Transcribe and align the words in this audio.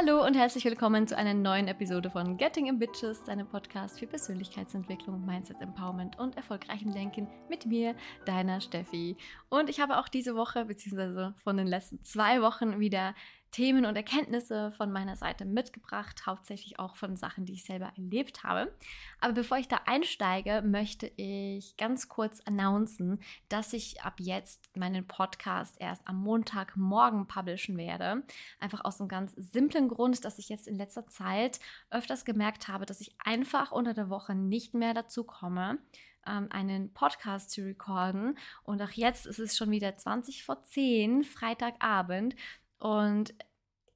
Hallo 0.00 0.24
und 0.24 0.36
herzlich 0.36 0.64
willkommen 0.64 1.08
zu 1.08 1.16
einer 1.16 1.34
neuen 1.34 1.66
Episode 1.66 2.08
von 2.08 2.36
Getting 2.36 2.66
in 2.66 2.78
Bitches, 2.78 3.24
deinem 3.24 3.48
Podcast 3.48 3.98
für 3.98 4.06
Persönlichkeitsentwicklung, 4.06 5.26
Mindset 5.26 5.60
Empowerment 5.60 6.16
und 6.20 6.36
erfolgreichem 6.36 6.92
Denken 6.92 7.26
mit 7.48 7.66
mir, 7.66 7.96
deiner 8.24 8.60
Steffi. 8.60 9.16
Und 9.48 9.68
ich 9.68 9.80
habe 9.80 9.98
auch 9.98 10.06
diese 10.06 10.36
Woche, 10.36 10.66
beziehungsweise 10.66 11.34
von 11.42 11.56
den 11.56 11.66
letzten 11.66 12.04
zwei 12.04 12.42
Wochen 12.42 12.78
wieder 12.78 13.12
Themen 13.50 13.86
und 13.86 13.96
Erkenntnisse 13.96 14.72
von 14.72 14.92
meiner 14.92 15.16
Seite 15.16 15.44
mitgebracht, 15.44 16.26
hauptsächlich 16.26 16.78
auch 16.78 16.96
von 16.96 17.16
Sachen, 17.16 17.44
die 17.46 17.54
ich 17.54 17.64
selber 17.64 17.92
erlebt 17.96 18.44
habe. 18.44 18.72
Aber 19.20 19.32
bevor 19.32 19.58
ich 19.58 19.68
da 19.68 19.80
einsteige, 19.86 20.62
möchte 20.62 21.10
ich 21.16 21.76
ganz 21.76 22.08
kurz 22.08 22.40
announcen, 22.40 23.20
dass 23.48 23.72
ich 23.72 24.02
ab 24.02 24.14
jetzt 24.18 24.76
meinen 24.76 25.06
Podcast 25.06 25.76
erst 25.80 26.06
am 26.06 26.20
Montagmorgen 26.22 27.26
publishen 27.26 27.76
werde. 27.76 28.22
Einfach 28.60 28.84
aus 28.84 29.00
einem 29.00 29.08
ganz 29.08 29.32
simplen 29.36 29.88
Grund, 29.88 30.24
dass 30.24 30.38
ich 30.38 30.48
jetzt 30.48 30.68
in 30.68 30.76
letzter 30.76 31.06
Zeit 31.06 31.60
öfters 31.90 32.24
gemerkt 32.24 32.68
habe, 32.68 32.86
dass 32.86 33.00
ich 33.00 33.16
einfach 33.18 33.72
unter 33.72 33.94
der 33.94 34.10
Woche 34.10 34.34
nicht 34.34 34.74
mehr 34.74 34.94
dazu 34.94 35.24
komme, 35.24 35.78
ähm, 36.26 36.48
einen 36.50 36.92
Podcast 36.92 37.50
zu 37.50 37.62
recorden. 37.62 38.38
Und 38.62 38.82
auch 38.82 38.90
jetzt 38.90 39.26
ist 39.26 39.38
es 39.38 39.56
schon 39.56 39.70
wieder 39.70 39.96
20 39.96 40.44
vor 40.44 40.62
10, 40.62 41.24
Freitagabend. 41.24 42.36
Und 42.78 43.34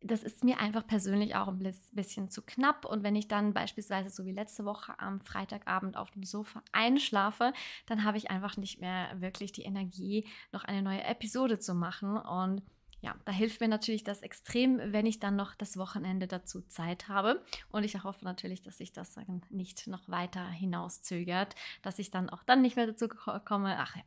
das 0.04 0.22
ist 0.22 0.44
mir 0.44 0.58
einfach 0.58 0.86
persönlich 0.86 1.36
auch 1.36 1.48
ein 1.48 1.74
bisschen 1.92 2.28
zu 2.28 2.42
knapp. 2.42 2.84
Und 2.84 3.02
wenn 3.02 3.16
ich 3.16 3.28
dann 3.28 3.54
beispielsweise 3.54 4.10
so 4.10 4.24
wie 4.24 4.32
letzte 4.32 4.64
Woche 4.64 4.98
am 4.98 5.20
Freitagabend 5.20 5.96
auf 5.96 6.10
dem 6.10 6.24
Sofa 6.24 6.62
einschlafe, 6.72 7.52
dann 7.86 8.04
habe 8.04 8.18
ich 8.18 8.30
einfach 8.30 8.56
nicht 8.56 8.80
mehr 8.80 9.20
wirklich 9.20 9.52
die 9.52 9.62
Energie, 9.62 10.26
noch 10.50 10.64
eine 10.64 10.82
neue 10.82 11.04
Episode 11.04 11.58
zu 11.58 11.74
machen. 11.74 12.16
Und 12.16 12.62
ja, 13.00 13.16
da 13.24 13.32
hilft 13.32 13.60
mir 13.60 13.68
natürlich 13.68 14.04
das 14.04 14.22
extrem, 14.22 14.80
wenn 14.92 15.06
ich 15.06 15.18
dann 15.18 15.36
noch 15.36 15.54
das 15.54 15.76
Wochenende 15.76 16.26
dazu 16.26 16.62
Zeit 16.62 17.08
habe. 17.08 17.44
Und 17.70 17.84
ich 17.84 18.02
hoffe 18.02 18.24
natürlich, 18.24 18.62
dass 18.62 18.78
sich 18.78 18.92
das 18.92 19.16
nicht 19.50 19.86
noch 19.86 20.08
weiter 20.08 20.48
hinauszögert, 20.48 21.54
dass 21.82 21.98
ich 21.98 22.10
dann 22.10 22.30
auch 22.30 22.44
dann 22.44 22.62
nicht 22.62 22.76
mehr 22.76 22.86
dazu 22.86 23.08
komme. 23.08 23.76
Ach 23.78 23.96
ja, 23.96 24.02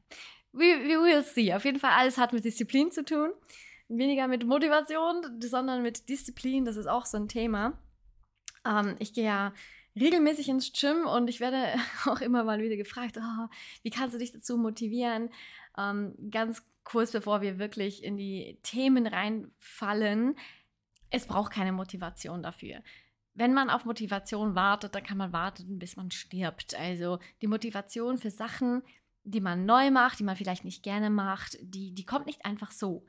we, 0.51 0.59
we 0.59 1.01
will 1.01 1.23
see. 1.23 1.53
Auf 1.53 1.65
jeden 1.65 1.79
Fall, 1.79 1.91
alles 1.91 2.17
hat 2.17 2.33
mit 2.33 2.43
Disziplin 2.43 2.91
zu 2.91 3.03
tun 3.03 3.31
weniger 3.87 4.27
mit 4.27 4.45
Motivation, 4.45 5.41
sondern 5.41 5.81
mit 5.81 6.09
Disziplin. 6.09 6.65
Das 6.65 6.77
ist 6.77 6.87
auch 6.87 7.05
so 7.05 7.17
ein 7.17 7.27
Thema. 7.27 7.77
Ähm, 8.65 8.95
ich 8.99 9.13
gehe 9.13 9.25
ja 9.25 9.53
regelmäßig 9.95 10.49
ins 10.49 10.73
Gym 10.73 11.05
und 11.05 11.29
ich 11.29 11.39
werde 11.39 11.75
auch 12.05 12.21
immer 12.21 12.43
mal 12.43 12.61
wieder 12.61 12.75
gefragt, 12.75 13.17
oh, 13.17 13.47
wie 13.83 13.89
kannst 13.89 14.15
du 14.15 14.19
dich 14.19 14.31
dazu 14.31 14.57
motivieren? 14.57 15.29
Ähm, 15.77 16.15
ganz 16.31 16.63
kurz 16.83 17.11
bevor 17.11 17.41
wir 17.41 17.59
wirklich 17.59 18.03
in 18.03 18.17
die 18.17 18.59
Themen 18.63 19.07
reinfallen, 19.07 20.37
es 21.09 21.25
braucht 21.25 21.51
keine 21.51 21.71
Motivation 21.71 22.43
dafür. 22.43 22.81
Wenn 23.33 23.53
man 23.53 23.69
auf 23.69 23.85
Motivation 23.85 24.55
wartet, 24.55 24.95
dann 24.95 25.03
kann 25.03 25.17
man 25.17 25.33
warten, 25.33 25.79
bis 25.79 25.97
man 25.97 26.11
stirbt. 26.11 26.75
Also 26.75 27.19
die 27.41 27.47
Motivation 27.47 28.17
für 28.17 28.31
Sachen, 28.31 28.81
die 29.23 29.41
man 29.41 29.65
neu 29.65 29.91
macht, 29.91 30.19
die 30.19 30.23
man 30.23 30.35
vielleicht 30.35 30.63
nicht 30.63 30.83
gerne 30.83 31.09
macht, 31.09 31.57
die, 31.61 31.93
die 31.93 32.05
kommt 32.05 32.27
nicht 32.27 32.45
einfach 32.45 32.71
so 32.71 33.05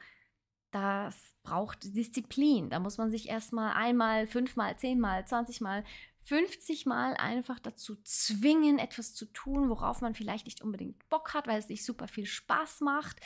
das 0.70 1.34
braucht 1.42 1.84
Disziplin. 1.94 2.70
Da 2.70 2.78
muss 2.78 2.98
man 2.98 3.10
sich 3.10 3.28
erstmal 3.28 3.72
einmal, 3.74 4.26
fünfmal, 4.26 4.76
zehnmal, 4.78 5.26
zwanzigmal, 5.26 5.84
fünfzigmal 6.22 7.14
einfach 7.14 7.60
dazu 7.60 7.96
zwingen, 8.02 8.78
etwas 8.78 9.14
zu 9.14 9.26
tun, 9.26 9.68
worauf 9.68 10.00
man 10.00 10.14
vielleicht 10.14 10.46
nicht 10.46 10.62
unbedingt 10.62 11.08
Bock 11.08 11.34
hat, 11.34 11.46
weil 11.46 11.58
es 11.58 11.68
nicht 11.68 11.84
super 11.84 12.08
viel 12.08 12.26
Spaß 12.26 12.80
macht. 12.80 13.20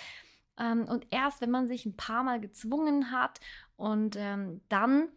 Ähm, 0.59 0.85
und 0.85 1.07
erst 1.11 1.41
wenn 1.41 1.51
man 1.51 1.67
sich 1.67 1.87
ein 1.87 1.97
paar 1.97 2.23
Mal 2.23 2.41
gezwungen 2.41 3.11
hat 3.11 3.41
und 3.77 4.17
ähm, 4.19 4.61
dann 4.69 5.09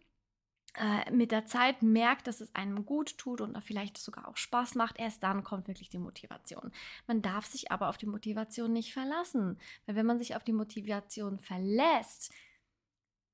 äh, 0.76 1.08
mit 1.12 1.30
der 1.30 1.46
Zeit 1.46 1.82
merkt, 1.82 2.26
dass 2.26 2.40
es 2.40 2.52
einem 2.54 2.84
gut 2.84 3.16
tut 3.16 3.40
und 3.40 3.56
vielleicht 3.62 3.96
sogar 3.96 4.26
auch 4.26 4.36
Spaß 4.36 4.74
macht, 4.74 4.98
erst 4.98 5.22
dann 5.22 5.44
kommt 5.44 5.68
wirklich 5.68 5.88
die 5.88 5.98
Motivation. 5.98 6.72
Man 7.06 7.22
darf 7.22 7.46
sich 7.46 7.70
aber 7.70 7.88
auf 7.88 7.96
die 7.96 8.06
Motivation 8.06 8.72
nicht 8.72 8.92
verlassen, 8.92 9.58
weil 9.86 9.94
wenn 9.94 10.06
man 10.06 10.18
sich 10.18 10.34
auf 10.34 10.42
die 10.42 10.52
Motivation 10.52 11.38
verlässt, 11.38 12.32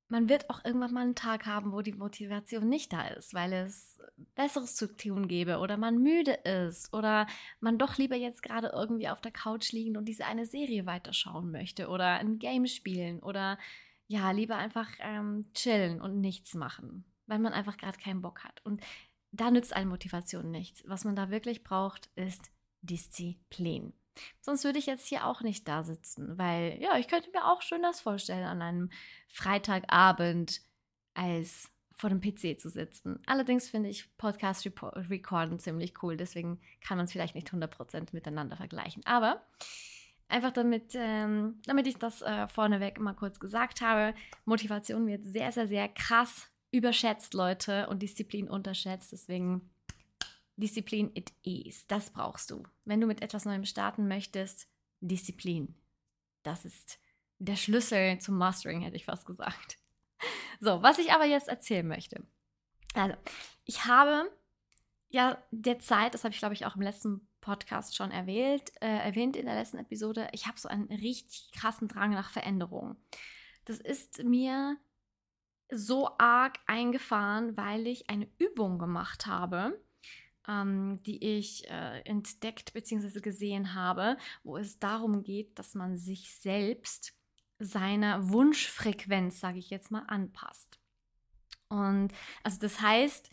man 0.09 0.29
wird 0.29 0.51
auch 0.51 0.65
irgendwann 0.65 0.93
mal 0.93 1.01
einen 1.01 1.15
Tag 1.15 1.47
haben, 1.47 1.73
wo 1.73 1.81
die 1.81 1.95
Motivation 1.95 2.69
nicht 2.69 2.93
da 2.93 3.07
ist, 3.09 3.33
weil 3.33 3.53
es 3.53 3.99
Besseres 4.35 4.75
zu 4.75 4.95
tun 4.95 5.29
gäbe 5.29 5.59
oder 5.59 5.77
man 5.77 6.03
müde 6.03 6.33
ist 6.33 6.93
oder 6.93 7.27
man 7.61 7.79
doch 7.79 7.97
lieber 7.97 8.17
jetzt 8.17 8.43
gerade 8.43 8.73
irgendwie 8.75 9.09
auf 9.09 9.21
der 9.21 9.33
Couch 9.33 9.73
liegen 9.73 9.97
und 9.97 10.07
diese 10.07 10.27
eine 10.27 10.47
Serie 10.47 10.85
weiterschauen 10.85 11.51
möchte 11.53 11.89
oder 11.89 12.19
ein 12.19 12.39
Game 12.39 12.67
spielen 12.67 13.21
oder 13.21 13.57
ja, 14.09 14.33
lieber 14.33 14.57
einfach 14.57 14.91
ähm, 14.99 15.47
chillen 15.55 16.01
und 16.01 16.21
nichts 16.21 16.55
machen 16.55 17.05
weil 17.31 17.39
man 17.39 17.53
einfach 17.53 17.79
gerade 17.79 17.99
keinen 17.99 18.21
Bock 18.21 18.45
hat. 18.45 18.61
Und 18.65 18.83
da 19.33 19.51
nützt 19.51 19.73
eine 19.73 19.87
Motivation 19.87 20.51
nichts. 20.51 20.83
Was 20.87 21.05
man 21.05 21.17
da 21.17 21.31
wirklich 21.31 21.63
braucht, 21.63 22.11
ist 22.17 22.51
Disziplin. 22.83 23.93
Sonst 24.41 24.65
würde 24.65 24.81
ich 24.81 24.87
jetzt 24.87 25.07
hier 25.07 25.25
auch 25.27 25.41
nicht 25.41 25.69
da 25.69 25.85
sitzen, 25.85 26.37
weil 26.37 26.77
ja, 26.81 26.99
ich 26.99 27.07
könnte 27.09 27.31
mir 27.31 27.47
auch 27.47 27.63
schön 27.63 27.83
das 27.83 28.01
vorstellen, 28.01 28.45
an 28.45 28.61
einem 28.61 28.91
Freitagabend 29.29 30.61
als 31.15 31.71
vor 31.97 32.11
dem 32.11 32.21
PC 32.21 32.59
zu 32.59 32.69
sitzen. 32.69 33.21
Allerdings 33.27 33.69
finde 33.69 33.89
ich 33.89 34.17
Podcast 34.17 34.69
Recorden 34.83 35.61
ziemlich 35.61 36.03
cool, 36.03 36.17
deswegen 36.17 36.61
kann 36.81 36.97
man 36.97 37.05
es 37.05 37.13
vielleicht 37.13 37.35
nicht 37.35 37.51
100% 37.51 38.09
miteinander 38.13 38.57
vergleichen. 38.57 39.05
Aber 39.07 39.47
einfach 40.29 40.51
damit, 40.51 40.95
ähm, 40.95 41.61
damit 41.67 41.87
ich 41.87 41.97
das 41.97 42.23
äh, 42.23 42.49
vorneweg 42.49 42.99
mal 42.99 43.15
kurz 43.15 43.39
gesagt 43.39 43.81
habe, 43.81 44.15
Motivation 44.45 45.07
wird 45.07 45.25
sehr, 45.25 45.53
sehr, 45.53 45.69
sehr 45.69 45.89
krass 45.89 46.50
überschätzt, 46.71 47.35
Leute, 47.35 47.89
und 47.89 48.01
Disziplin 48.01 48.49
unterschätzt. 48.49 49.13
Deswegen 49.13 49.71
Disziplin 50.57 51.11
it 51.15 51.33
is. 51.43 51.87
Das 51.87 52.11
brauchst 52.11 52.51
du. 52.51 52.63
Wenn 52.85 53.01
du 53.01 53.07
mit 53.07 53.23
etwas 53.23 53.45
Neuem 53.45 53.65
starten 53.65 54.09
möchtest, 54.09 54.69
Disziplin. 55.01 55.75
Das 56.43 56.65
ist 56.65 56.99
der 57.39 57.57
Schlüssel 57.57 58.19
zum 58.19 58.37
Mastering, 58.37 58.83
hätte 58.83 58.97
ich 58.97 59.07
fast 59.07 59.27
gesagt. 59.27 59.79
So, 60.61 60.83
was 60.83 60.99
ich 60.99 61.13
aber 61.13 61.25
jetzt 61.25 61.49
erzählen 61.49 61.87
möchte. 61.87 62.23
Also, 62.95 63.17
ich 63.65 63.87
habe 63.87 64.31
ja 65.09 65.43
derzeit, 65.51 66.13
das 66.13 66.25
habe 66.25 66.35
ich 66.35 66.41
glaube 66.41 66.55
ich 66.55 66.67
auch 66.67 66.77
im 66.77 66.83
letzten 66.83 67.27
Podcast 67.41 67.97
schon 67.97 68.11
erwähnt, 68.11 68.71
äh, 68.83 68.99
erwähnt 68.99 69.37
in 69.37 69.47
der 69.47 69.55
letzten 69.55 69.79
Episode, 69.79 70.29
ich 70.33 70.47
habe 70.47 70.61
so 70.61 70.69
einen 70.69 70.89
richtig 70.89 71.51
krassen 71.53 71.89
Drang 71.89 72.11
nach 72.11 72.31
Veränderung. 72.31 72.97
Das 73.65 73.79
ist 73.79 74.23
mir 74.23 74.77
so 75.71 76.11
arg 76.19 76.59
eingefahren, 76.67 77.57
weil 77.57 77.87
ich 77.87 78.11
eine 78.11 78.29
Übung 78.39 78.79
gemacht 78.79 79.27
habe, 79.27 79.81
ähm, 80.49 81.03
die 81.05 81.39
ich 81.39 81.69
äh, 81.71 82.01
entdeckt 82.01 82.73
bzw. 82.73 83.21
gesehen 83.21 83.75
habe, 83.75 84.17
wo 84.43 84.57
es 84.57 84.79
darum 84.79 85.23
geht, 85.23 85.59
dass 85.59 85.75
man 85.75 85.97
sich 85.97 86.35
selbst 86.35 87.15
seiner 87.59 88.31
Wunschfrequenz, 88.31 89.41
sage 89.41 89.59
ich 89.59 89.71
jetzt 89.71 89.91
mal, 89.91 90.05
anpasst. 90.09 90.79
Und 91.69 92.13
also 92.43 92.59
das 92.59 92.81
heißt, 92.81 93.31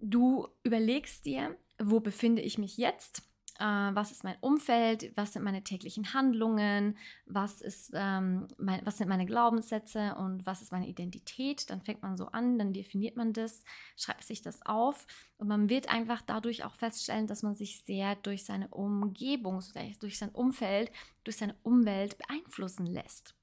du 0.00 0.48
überlegst 0.62 1.24
dir, 1.24 1.56
wo 1.78 2.00
befinde 2.00 2.42
ich 2.42 2.58
mich 2.58 2.76
jetzt? 2.76 3.22
Äh, 3.62 3.94
was 3.94 4.10
ist 4.10 4.24
mein 4.24 4.36
Umfeld, 4.40 5.12
was 5.16 5.32
sind 5.32 5.44
meine 5.44 5.62
täglichen 5.62 6.12
Handlungen, 6.14 6.98
was, 7.26 7.60
ist, 7.60 7.92
ähm, 7.94 8.48
mein, 8.58 8.84
was 8.84 8.98
sind 8.98 9.08
meine 9.08 9.24
Glaubenssätze 9.24 10.16
und 10.16 10.44
was 10.46 10.62
ist 10.62 10.72
meine 10.72 10.88
Identität. 10.88 11.70
Dann 11.70 11.80
fängt 11.80 12.02
man 12.02 12.16
so 12.16 12.26
an, 12.26 12.58
dann 12.58 12.72
definiert 12.72 13.16
man 13.16 13.32
das, 13.32 13.62
schreibt 13.96 14.24
sich 14.24 14.42
das 14.42 14.66
auf 14.66 15.06
und 15.38 15.46
man 15.46 15.68
wird 15.68 15.88
einfach 15.88 16.22
dadurch 16.22 16.64
auch 16.64 16.74
feststellen, 16.74 17.28
dass 17.28 17.44
man 17.44 17.54
sich 17.54 17.84
sehr 17.84 18.16
durch 18.16 18.44
seine 18.44 18.66
Umgebung, 18.68 19.62
durch 20.00 20.18
sein 20.18 20.30
Umfeld, 20.30 20.90
durch 21.22 21.36
seine 21.36 21.54
Umwelt 21.62 22.18
beeinflussen 22.18 22.86
lässt. 22.86 23.36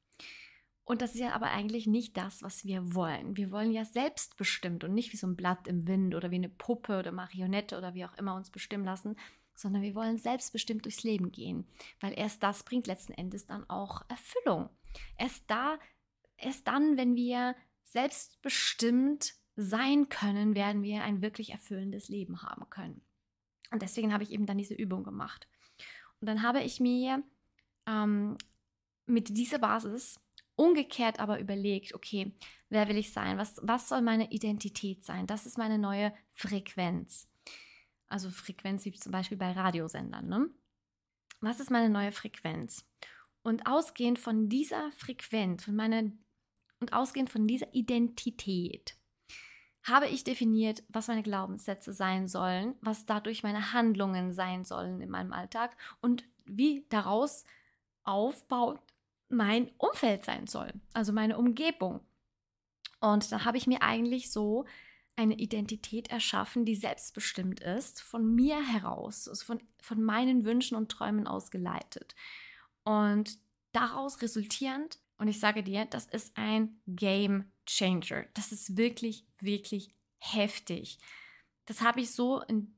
Und 0.84 1.04
das 1.04 1.14
ist 1.14 1.20
ja 1.20 1.34
aber 1.34 1.52
eigentlich 1.52 1.86
nicht 1.86 2.18
das, 2.18 2.42
was 2.42 2.66
wir 2.66 2.96
wollen. 2.96 3.38
Wir 3.38 3.52
wollen 3.52 3.72
ja 3.72 3.86
selbstbestimmt 3.86 4.84
und 4.84 4.96
nicht 4.96 5.14
wie 5.14 5.18
so 5.18 5.28
ein 5.28 5.36
Blatt 5.36 5.68
im 5.68 5.88
Wind 5.88 6.16
oder 6.16 6.32
wie 6.32 6.38
eine 6.38 6.50
Puppe 6.50 6.98
oder 6.98 7.12
Marionette 7.12 7.78
oder 7.78 7.94
wie 7.94 8.06
auch 8.06 8.18
immer 8.18 8.34
uns 8.34 8.50
bestimmen 8.50 8.86
lassen, 8.86 9.16
sondern 9.60 9.82
wir 9.82 9.96
wollen 9.96 10.18
selbstbestimmt 10.18 10.86
durchs 10.86 11.04
Leben 11.04 11.32
gehen, 11.32 11.68
weil 12.00 12.18
erst 12.18 12.42
das 12.44 12.64
bringt 12.64 12.88
letzten 12.88 13.14
Endes 13.14 13.46
dann 13.46 13.70
auch 13.70 14.04
Erfüllung. 14.08 14.70
Erst 15.18 15.44
da, 15.48 15.78
erst 16.38 16.68
dann, 16.68 16.98
wenn 16.98 17.16
wir 17.16 17.56
selbstbestimmt 17.84 19.34
sein 19.56 20.08
können, 20.08 20.56
werden 20.56 20.82
wir 20.82 21.04
ein 21.04 21.22
wirklich 21.22 21.52
erfüllendes 21.52 22.08
Leben 22.08 22.42
haben 22.42 22.70
können. 22.70 23.02
Und 23.72 23.82
deswegen 23.82 24.14
habe 24.14 24.24
ich 24.24 24.32
eben 24.32 24.46
dann 24.46 24.58
diese 24.58 24.74
Übung 24.74 25.04
gemacht. 25.04 25.48
Und 26.22 26.28
dann 26.28 26.42
habe 26.42 26.62
ich 26.62 26.80
mir 26.80 27.22
ähm, 27.86 28.38
mit 29.06 29.30
dieser 29.30 29.60
Basis 29.60 30.20
umgekehrt 30.56 31.20
aber 31.20 31.40
überlegt, 31.40 31.94
okay, 31.94 32.34
wer 32.70 32.88
will 32.88 32.98
ich 32.98 33.14
sein? 33.14 33.38
Was, 33.38 33.60
was 33.62 33.90
soll 33.90 34.02
meine 34.02 34.32
Identität 34.32 35.04
sein? 35.04 35.28
Das 35.28 35.46
ist 35.46 35.58
meine 35.58 35.78
neue 35.78 36.14
Frequenz 36.32 37.29
also 38.10 38.30
Frequenz 38.30 38.86
wie 38.86 38.92
zum 38.92 39.12
Beispiel 39.12 39.38
bei 39.38 39.52
Radiosendern. 39.52 40.28
Ne? 40.28 40.50
Was 41.42 41.60
ist 41.60 41.72
meine 41.72 41.90
neue 41.90 42.12
Frequenz? 42.12 42.86
Und 43.42 43.66
ausgehend 43.66 44.20
von 44.20 44.50
dieser 44.50 44.92
Frequenz, 44.92 45.64
von 45.64 45.76
meiner 45.76 46.12
und 46.82 46.94
ausgehend 46.94 47.30
von 47.30 47.48
dieser 47.48 47.74
Identität, 47.74 48.96
habe 49.84 50.08
ich 50.08 50.24
definiert, 50.24 50.84
was 50.90 51.08
meine 51.08 51.24
Glaubenssätze 51.24 51.94
sein 51.94 52.28
sollen, 52.28 52.76
was 52.82 53.06
dadurch 53.06 53.44
meine 53.44 53.74
Handlungen 53.74 54.34
sein 54.34 54.64
sollen 54.64 55.02
in 55.02 55.10
meinem 55.10 55.34
Alltag 55.34 55.76
und 56.02 56.26
wie 56.46 56.86
daraus 56.90 57.46
aufbaut 58.04 58.80
mein 59.30 59.72
Umfeld 59.78 60.26
sein 60.26 60.48
soll, 60.48 60.74
also 60.94 61.14
meine 61.14 61.38
Umgebung. 61.38 62.02
Und 63.00 63.32
da 63.32 63.46
habe 63.46 63.58
ich 63.58 63.68
mir 63.68 63.82
eigentlich 63.82 64.32
so 64.32 64.66
eine 65.20 65.36
Identität 65.36 66.10
erschaffen, 66.10 66.64
die 66.64 66.76
selbstbestimmt 66.76 67.60
ist, 67.60 68.02
von 68.02 68.36
mir 68.36 68.66
heraus, 68.66 69.28
also 69.28 69.44
von, 69.44 69.62
von 69.82 70.02
meinen 70.02 70.46
Wünschen 70.46 70.78
und 70.78 70.90
Träumen 70.90 71.28
ausgeleitet. 71.28 72.16
Und 72.86 73.38
daraus 73.74 74.22
resultierend, 74.22 74.98
und 75.18 75.28
ich 75.28 75.42
sage 75.42 75.62
dir, 75.62 75.84
das 75.84 76.06
ist 76.06 76.38
ein 76.38 76.80
Game 76.88 77.52
Changer. 77.66 78.28
Das 78.34 78.54
ist 78.54 78.78
wirklich, 78.78 79.26
wirklich 79.42 79.94
heftig. 80.20 81.00
Das 81.66 81.82
habe 81.82 82.00
ich 82.00 82.12
so 82.12 82.42
in 82.44 82.74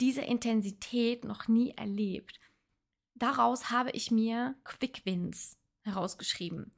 dieser 0.00 0.26
Intensität 0.26 1.24
noch 1.24 1.46
nie 1.46 1.70
erlebt. 1.70 2.40
Daraus 3.14 3.70
habe 3.70 3.92
ich 3.92 4.10
mir 4.10 4.56
Quick 4.64 5.06
Wins 5.06 5.56
herausgeschrieben. 5.82 6.72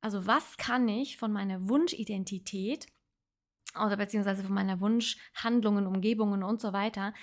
Also 0.00 0.26
was 0.26 0.56
kann 0.56 0.88
ich 0.88 1.18
von 1.18 1.32
meiner 1.32 1.68
Wunschidentität 1.68 2.86
oder 3.74 3.96
beziehungsweise 3.96 4.42
von 4.42 4.54
meiner 4.54 4.80
Wunschhandlungen, 4.80 5.86
Umgebungen 5.86 6.42
und 6.42 6.60
so 6.60 6.72
weiter, 6.72 7.14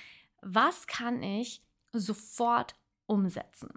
was 0.41 0.87
kann 0.87 1.21
ich 1.23 1.63
sofort 1.91 2.75
umsetzen? 3.05 3.69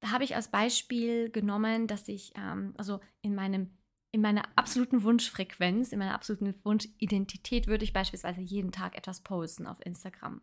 Da 0.00 0.10
habe 0.10 0.24
ich 0.24 0.34
als 0.34 0.50
Beispiel 0.50 1.30
genommen, 1.30 1.86
dass 1.86 2.08
ich 2.08 2.32
ähm, 2.36 2.74
also 2.76 3.00
in 3.22 3.34
meinem 3.34 3.70
in 4.12 4.22
meiner 4.22 4.42
absoluten 4.56 5.04
Wunschfrequenz, 5.04 5.92
in 5.92 6.00
meiner 6.00 6.14
absoluten 6.14 6.54
Wunschidentität 6.64 7.68
würde 7.68 7.84
ich 7.84 7.92
beispielsweise 7.92 8.40
jeden 8.40 8.72
Tag 8.72 8.96
etwas 8.96 9.20
posten 9.20 9.68
auf 9.68 9.78
Instagram. 9.84 10.40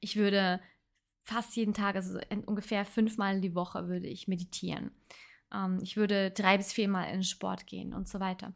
Ich 0.00 0.16
würde 0.16 0.60
fast 1.22 1.54
jeden 1.56 1.74
Tag, 1.74 1.94
also 1.94 2.18
ungefähr 2.46 2.84
fünfmal 2.84 3.40
die 3.40 3.54
Woche 3.54 3.88
würde 3.88 4.08
ich 4.08 4.26
meditieren. 4.26 4.90
Ähm, 5.52 5.78
ich 5.82 5.96
würde 5.96 6.30
drei 6.32 6.56
bis 6.56 6.72
viermal 6.72 7.12
in 7.14 7.22
Sport 7.22 7.66
gehen 7.66 7.94
und 7.94 8.08
so 8.08 8.20
weiter. 8.20 8.52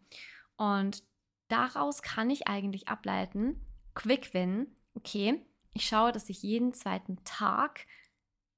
Und 0.56 1.04
daraus 1.48 2.02
kann 2.02 2.30
ich 2.30 2.46
eigentlich 2.46 2.88
ableiten, 2.88 3.64
Quick 3.94 4.32
Win, 4.34 4.74
okay, 4.94 5.44
ich 5.72 5.86
schaue, 5.86 6.12
dass 6.12 6.28
ich 6.28 6.42
jeden 6.42 6.72
zweiten 6.72 7.22
Tag 7.24 7.86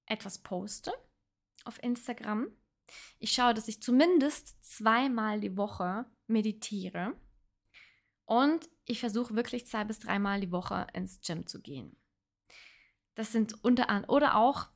etwas 0.06 0.42
poste 0.42 0.92
auf 1.64 1.82
Instagram. 1.82 2.48
Ich 3.18 3.32
schaue, 3.32 3.54
dass 3.54 3.68
ich 3.68 3.82
zumindest 3.82 4.62
zweimal 4.64 5.40
die 5.40 5.56
Woche 5.56 6.06
meditiere. 6.26 7.14
Und 8.24 8.68
ich 8.84 9.00
versuche 9.00 9.34
wirklich 9.34 9.66
zwei 9.66 9.84
bis 9.84 9.98
dreimal 9.98 10.40
die 10.40 10.52
Woche 10.52 10.86
ins 10.94 11.20
Gym 11.20 11.46
zu 11.46 11.60
gehen. 11.60 11.96
Das 13.14 13.32
sind 13.32 13.62
unter 13.64 13.90
anderem, 13.90 14.10
oder 14.10 14.36
auch, 14.36 14.68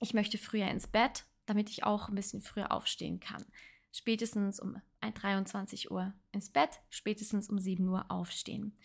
ich 0.00 0.14
möchte 0.14 0.38
früher 0.38 0.68
ins 0.68 0.86
Bett, 0.86 1.24
damit 1.46 1.70
ich 1.70 1.84
auch 1.84 2.08
ein 2.08 2.14
bisschen 2.14 2.40
früher 2.40 2.72
aufstehen 2.72 3.20
kann. 3.20 3.44
Spätestens 3.92 4.60
um 4.60 4.80
23 5.00 5.90
Uhr 5.90 6.14
ins 6.32 6.50
Bett, 6.50 6.80
spätestens 6.90 7.48
um 7.48 7.58
7 7.58 7.86
Uhr 7.88 8.10
aufstehen. 8.10 8.78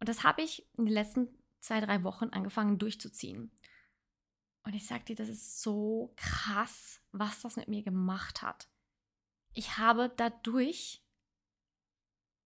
Und 0.00 0.08
das 0.08 0.24
habe 0.24 0.42
ich 0.42 0.68
in 0.76 0.86
den 0.86 0.94
letzten 0.94 1.28
zwei, 1.60 1.80
drei 1.80 2.02
Wochen 2.02 2.30
angefangen 2.30 2.78
durchzuziehen. 2.78 3.52
Und 4.64 4.74
ich 4.74 4.86
sage 4.86 5.04
dir, 5.04 5.16
das 5.16 5.28
ist 5.28 5.62
so 5.62 6.12
krass, 6.16 7.00
was 7.12 7.40
das 7.40 7.56
mit 7.56 7.68
mir 7.68 7.82
gemacht 7.82 8.42
hat. 8.42 8.68
Ich 9.54 9.78
habe 9.78 10.12
dadurch 10.16 11.04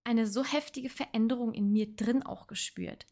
eine 0.05 0.27
so 0.27 0.45
heftige 0.45 0.89
Veränderung 0.89 1.53
in 1.53 1.73
mir 1.73 1.95
drin 1.95 2.23
auch 2.23 2.47
gespürt. 2.47 3.07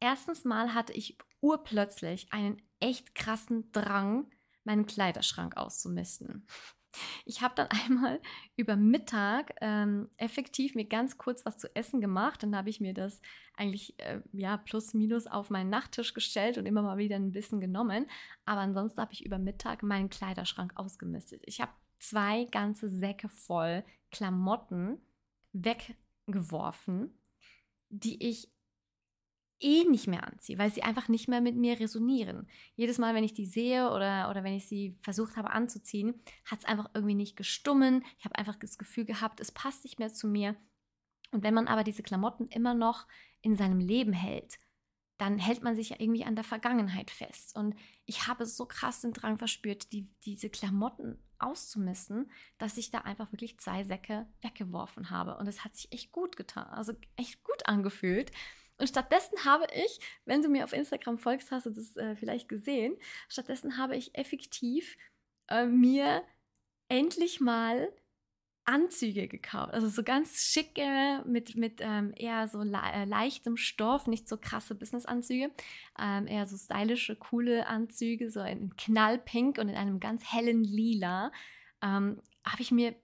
Erstens 0.00 0.44
mal 0.44 0.74
hatte 0.74 0.92
ich 0.92 1.18
urplötzlich 1.40 2.32
einen 2.32 2.62
echt 2.80 3.14
krassen 3.14 3.70
Drang, 3.72 4.30
meinen 4.64 4.86
Kleiderschrank 4.86 5.56
auszumisten. 5.56 6.46
Ich 7.24 7.42
habe 7.42 7.54
dann 7.54 7.68
einmal 7.86 8.20
über 8.56 8.76
Mittag 8.76 9.54
ähm, 9.60 10.08
effektiv 10.16 10.74
mir 10.74 10.86
ganz 10.86 11.18
kurz 11.18 11.44
was 11.44 11.58
zu 11.58 11.74
essen 11.74 12.00
gemacht. 12.00 12.42
Dann 12.42 12.56
habe 12.56 12.70
ich 12.70 12.80
mir 12.80 12.94
das 12.94 13.20
eigentlich 13.56 13.98
äh, 13.98 14.20
ja 14.32 14.56
plus 14.56 14.94
minus 14.94 15.26
auf 15.26 15.50
meinen 15.50 15.70
Nachttisch 15.70 16.14
gestellt 16.14 16.58
und 16.58 16.66
immer 16.66 16.82
mal 16.82 16.98
wieder 16.98 17.16
ein 17.16 17.32
bisschen 17.32 17.60
genommen. 17.60 18.06
Aber 18.44 18.60
ansonsten 18.60 19.00
habe 19.00 19.12
ich 19.12 19.24
über 19.24 19.38
Mittag 19.38 19.82
meinen 19.82 20.10
Kleiderschrank 20.10 20.72
ausgemistet. 20.76 21.42
Ich 21.46 21.60
habe 21.60 21.72
zwei 21.98 22.46
ganze 22.46 22.88
Säcke 22.88 23.28
voll 23.28 23.84
Klamotten 24.10 24.98
weggeworfen, 25.52 27.18
die 27.88 28.28
ich 28.28 28.50
eh 29.60 29.84
nicht 29.84 30.06
mehr 30.06 30.26
anziehe, 30.26 30.58
weil 30.58 30.72
sie 30.72 30.82
einfach 30.82 31.08
nicht 31.08 31.28
mehr 31.28 31.40
mit 31.40 31.56
mir 31.56 31.78
resonieren. 31.78 32.48
Jedes 32.74 32.98
Mal, 32.98 33.14
wenn 33.14 33.24
ich 33.24 33.34
die 33.34 33.46
sehe 33.46 33.90
oder, 33.90 34.30
oder 34.30 34.42
wenn 34.42 34.54
ich 34.54 34.66
sie 34.66 34.98
versucht 35.02 35.36
habe 35.36 35.50
anzuziehen, 35.50 36.20
hat 36.44 36.60
es 36.60 36.64
einfach 36.64 36.90
irgendwie 36.94 37.14
nicht 37.14 37.36
gestummen. 37.36 38.04
Ich 38.18 38.24
habe 38.24 38.36
einfach 38.36 38.56
das 38.56 38.78
Gefühl 38.78 39.04
gehabt, 39.04 39.40
es 39.40 39.52
passt 39.52 39.84
nicht 39.84 39.98
mehr 39.98 40.12
zu 40.12 40.26
mir. 40.26 40.56
Und 41.30 41.44
wenn 41.44 41.54
man 41.54 41.68
aber 41.68 41.84
diese 41.84 42.02
Klamotten 42.02 42.48
immer 42.48 42.74
noch 42.74 43.06
in 43.42 43.56
seinem 43.56 43.78
Leben 43.78 44.12
hält, 44.12 44.58
dann 45.18 45.38
hält 45.38 45.62
man 45.62 45.76
sich 45.76 45.90
ja 45.90 45.96
irgendwie 45.98 46.24
an 46.24 46.34
der 46.34 46.44
Vergangenheit 46.44 47.10
fest. 47.10 47.54
Und 47.54 47.76
ich 48.06 48.26
habe 48.26 48.46
so 48.46 48.64
krass 48.64 49.02
den 49.02 49.12
Drang 49.12 49.36
verspürt, 49.36 49.92
die, 49.92 50.08
diese 50.24 50.48
Klamotten 50.48 51.18
auszumissen, 51.38 52.30
dass 52.56 52.78
ich 52.78 52.90
da 52.90 53.00
einfach 53.00 53.30
wirklich 53.30 53.58
zwei 53.60 53.84
Säcke 53.84 54.26
weggeworfen 54.40 55.10
habe. 55.10 55.36
Und 55.36 55.46
es 55.46 55.62
hat 55.62 55.74
sich 55.74 55.92
echt 55.92 56.10
gut 56.10 56.38
getan, 56.38 56.66
also 56.68 56.94
echt 57.16 57.44
gut 57.44 57.66
angefühlt. 57.66 58.32
Und 58.80 58.88
stattdessen 58.88 59.44
habe 59.44 59.66
ich, 59.74 60.00
wenn 60.24 60.42
du 60.42 60.48
mir 60.48 60.64
auf 60.64 60.72
Instagram 60.72 61.18
folgst, 61.18 61.50
hast 61.50 61.66
du 61.66 61.70
das 61.70 61.96
äh, 61.96 62.16
vielleicht 62.16 62.48
gesehen, 62.48 62.96
stattdessen 63.28 63.76
habe 63.76 63.96
ich 63.96 64.14
effektiv 64.14 64.96
äh, 65.48 65.66
mir 65.66 66.22
endlich 66.88 67.40
mal 67.40 67.92
Anzüge 68.64 69.26
gekauft. 69.26 69.72
Also 69.72 69.88
so 69.88 70.02
ganz 70.02 70.42
schicke, 70.44 71.22
mit, 71.26 71.56
mit 71.56 71.80
ähm, 71.80 72.12
eher 72.16 72.46
so 72.46 72.62
le 72.62 72.78
äh, 72.94 73.04
leichtem 73.04 73.56
Stoff, 73.56 74.06
nicht 74.06 74.28
so 74.28 74.36
krasse 74.36 74.74
Business-Anzüge, 74.74 75.50
ähm, 75.98 76.26
eher 76.26 76.46
so 76.46 76.56
stylische, 76.56 77.16
coole 77.16 77.66
Anzüge, 77.66 78.30
so 78.30 78.40
in 78.40 78.76
knallpink 78.76 79.58
und 79.58 79.68
in 79.68 79.76
einem 79.76 79.98
ganz 79.98 80.32
hellen 80.32 80.62
Lila. 80.62 81.32
Ähm, 81.82 82.22
habe 82.44 82.62
ich 82.62 82.70
mir 82.70 82.94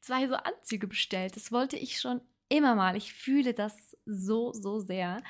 zwei 0.00 0.28
so 0.28 0.34
Anzüge 0.34 0.86
bestellt. 0.86 1.36
Das 1.36 1.50
wollte 1.50 1.76
ich 1.76 2.00
schon 2.00 2.20
immer 2.48 2.74
mal. 2.74 2.96
Ich 2.96 3.12
fühle 3.12 3.54
das 3.54 3.87
so, 4.08 4.52
so 4.52 4.80
sehr. 4.80 5.22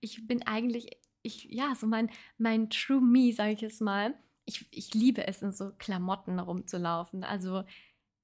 Ich 0.00 0.26
bin 0.26 0.42
eigentlich, 0.46 0.90
ich, 1.22 1.44
ja, 1.44 1.74
so 1.74 1.86
mein, 1.86 2.10
mein 2.38 2.70
True 2.70 3.00
Me, 3.00 3.32
sage 3.32 3.52
ich 3.52 3.60
jetzt 3.60 3.80
mal. 3.80 4.14
Ich, 4.44 4.66
ich 4.70 4.94
liebe 4.94 5.26
es, 5.26 5.42
in 5.42 5.52
so 5.52 5.72
Klamotten 5.78 6.38
rumzulaufen. 6.38 7.24
Also 7.24 7.64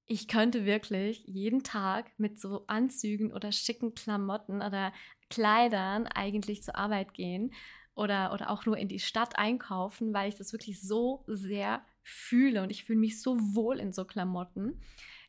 ich 0.06 0.28
könnte 0.28 0.64
wirklich 0.64 1.24
jeden 1.26 1.62
Tag 1.62 2.12
mit 2.18 2.38
so 2.38 2.66
Anzügen 2.66 3.32
oder 3.32 3.50
schicken 3.50 3.94
Klamotten 3.94 4.56
oder 4.62 4.92
Kleidern 5.30 6.06
eigentlich 6.06 6.62
zur 6.62 6.76
Arbeit 6.76 7.14
gehen 7.14 7.52
oder, 7.94 8.32
oder 8.32 8.50
auch 8.50 8.66
nur 8.66 8.76
in 8.76 8.88
die 8.88 8.98
Stadt 8.98 9.38
einkaufen, 9.38 10.12
weil 10.12 10.28
ich 10.28 10.36
das 10.36 10.52
wirklich 10.52 10.80
so 10.80 11.24
sehr 11.26 11.84
fühle 12.02 12.62
und 12.62 12.70
ich 12.70 12.84
fühle 12.84 12.98
mich 12.98 13.22
so 13.22 13.38
wohl 13.38 13.78
in 13.78 13.92
so 13.92 14.04
Klamotten. 14.04 14.80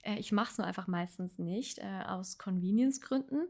Äh, 0.01 0.19
ich 0.19 0.31
mache 0.31 0.51
es 0.51 0.57
nur 0.57 0.67
einfach 0.67 0.87
meistens 0.87 1.39
nicht, 1.39 1.79
äh, 1.79 2.03
aus 2.07 2.37
Convenience-Gründen. 2.37 3.47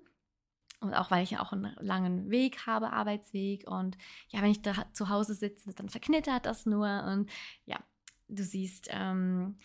Und 0.83 0.93
auch 0.93 1.11
weil 1.11 1.23
ich 1.23 1.31
ja 1.31 1.41
auch 1.41 1.51
einen 1.51 1.75
langen 1.79 2.29
Weg 2.29 2.65
habe, 2.65 2.91
Arbeitsweg. 2.91 3.67
Und 3.67 3.97
ja, 4.29 4.41
wenn 4.41 4.51
ich 4.51 4.61
da 4.61 4.85
zu 4.93 5.09
Hause 5.09 5.33
sitze, 5.33 5.73
dann 5.73 5.89
verknittert 5.89 6.45
das 6.45 6.65
nur. 6.65 7.03
Und 7.05 7.29
ja, 7.65 7.79
du 8.27 8.43
siehst, 8.43 8.87
ähm, 8.91 9.57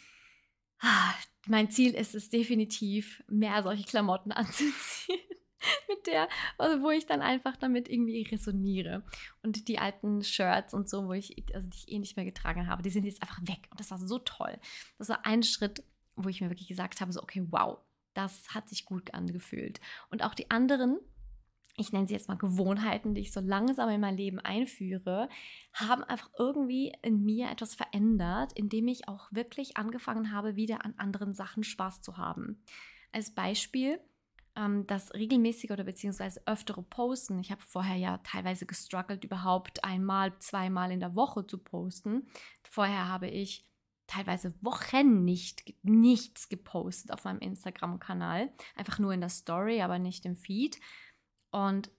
mein 1.46 1.70
Ziel 1.70 1.94
ist 1.94 2.14
es 2.14 2.30
definitiv, 2.30 3.22
mehr 3.28 3.62
solche 3.62 3.84
Klamotten 3.84 4.32
anzuziehen. 4.32 5.20
mit 5.88 6.06
der, 6.06 6.28
also 6.56 6.82
wo 6.82 6.90
ich 6.90 7.06
dann 7.06 7.20
einfach 7.20 7.56
damit 7.56 7.88
irgendwie 7.88 8.22
resoniere. 8.22 9.02
Und 9.42 9.66
die 9.66 9.80
alten 9.80 10.22
Shirts 10.22 10.72
und 10.72 10.88
so, 10.88 11.08
wo 11.08 11.12
ich, 11.12 11.34
also 11.52 11.68
die 11.68 11.76
ich 11.76 11.88
eh 11.88 11.98
nicht 11.98 12.16
mehr 12.16 12.24
getragen 12.24 12.68
habe, 12.68 12.82
die 12.82 12.90
sind 12.90 13.04
jetzt 13.04 13.22
einfach 13.22 13.40
weg. 13.42 13.66
Und 13.70 13.80
das 13.80 13.90
war 13.90 13.98
so 13.98 14.20
toll. 14.20 14.56
Das 14.98 15.08
war 15.08 15.26
ein 15.26 15.42
Schritt 15.42 15.82
wo 16.18 16.28
ich 16.28 16.40
mir 16.40 16.50
wirklich 16.50 16.68
gesagt 16.68 17.00
habe, 17.00 17.12
so, 17.12 17.22
okay, 17.22 17.46
wow, 17.50 17.78
das 18.14 18.54
hat 18.54 18.68
sich 18.68 18.84
gut 18.84 19.14
angefühlt. 19.14 19.80
Und 20.10 20.22
auch 20.22 20.34
die 20.34 20.50
anderen, 20.50 20.98
ich 21.78 21.92
nenne 21.92 22.06
sie 22.06 22.14
jetzt 22.14 22.28
mal 22.28 22.36
Gewohnheiten, 22.36 23.14
die 23.14 23.22
ich 23.22 23.32
so 23.32 23.40
langsam 23.40 23.88
in 23.88 24.00
mein 24.00 24.16
Leben 24.16 24.38
einführe, 24.40 25.28
haben 25.72 26.04
einfach 26.04 26.30
irgendwie 26.38 26.92
in 27.02 27.24
mir 27.24 27.50
etwas 27.50 27.74
verändert, 27.74 28.52
indem 28.54 28.88
ich 28.88 29.08
auch 29.08 29.28
wirklich 29.30 29.76
angefangen 29.76 30.32
habe, 30.32 30.56
wieder 30.56 30.84
an 30.84 30.94
anderen 30.98 31.34
Sachen 31.34 31.62
Spaß 31.64 32.02
zu 32.02 32.16
haben. 32.16 32.62
Als 33.12 33.34
Beispiel, 33.34 34.00
ähm, 34.56 34.86
das 34.86 35.14
regelmäßige 35.14 35.70
oder 35.70 35.84
beziehungsweise 35.84 36.42
öftere 36.46 36.82
Posten. 36.82 37.38
Ich 37.38 37.50
habe 37.50 37.62
vorher 37.62 37.96
ja 37.96 38.18
teilweise 38.18 38.66
gestruggelt, 38.66 39.24
überhaupt 39.24 39.84
einmal, 39.84 40.36
zweimal 40.40 40.90
in 40.90 41.00
der 41.00 41.14
Woche 41.14 41.46
zu 41.46 41.58
posten. 41.58 42.26
Vorher 42.62 43.08
habe 43.08 43.28
ich 43.28 43.64
teilweise 44.08 44.54
Wochen 44.62 45.24
nicht 45.24 45.74
nichts 45.82 46.48
gepostet 46.48 47.12
auf 47.12 47.24
meinem 47.24 47.40
Instagram-Kanal. 47.40 48.50
Einfach 48.74 48.98
nur 48.98 49.12
in 49.12 49.20
der 49.20 49.28
Story, 49.28 49.80
aber 49.82 49.98
nicht 49.98 50.26
im 50.26 50.34
Feed. 50.34 50.80
Und 51.50 51.90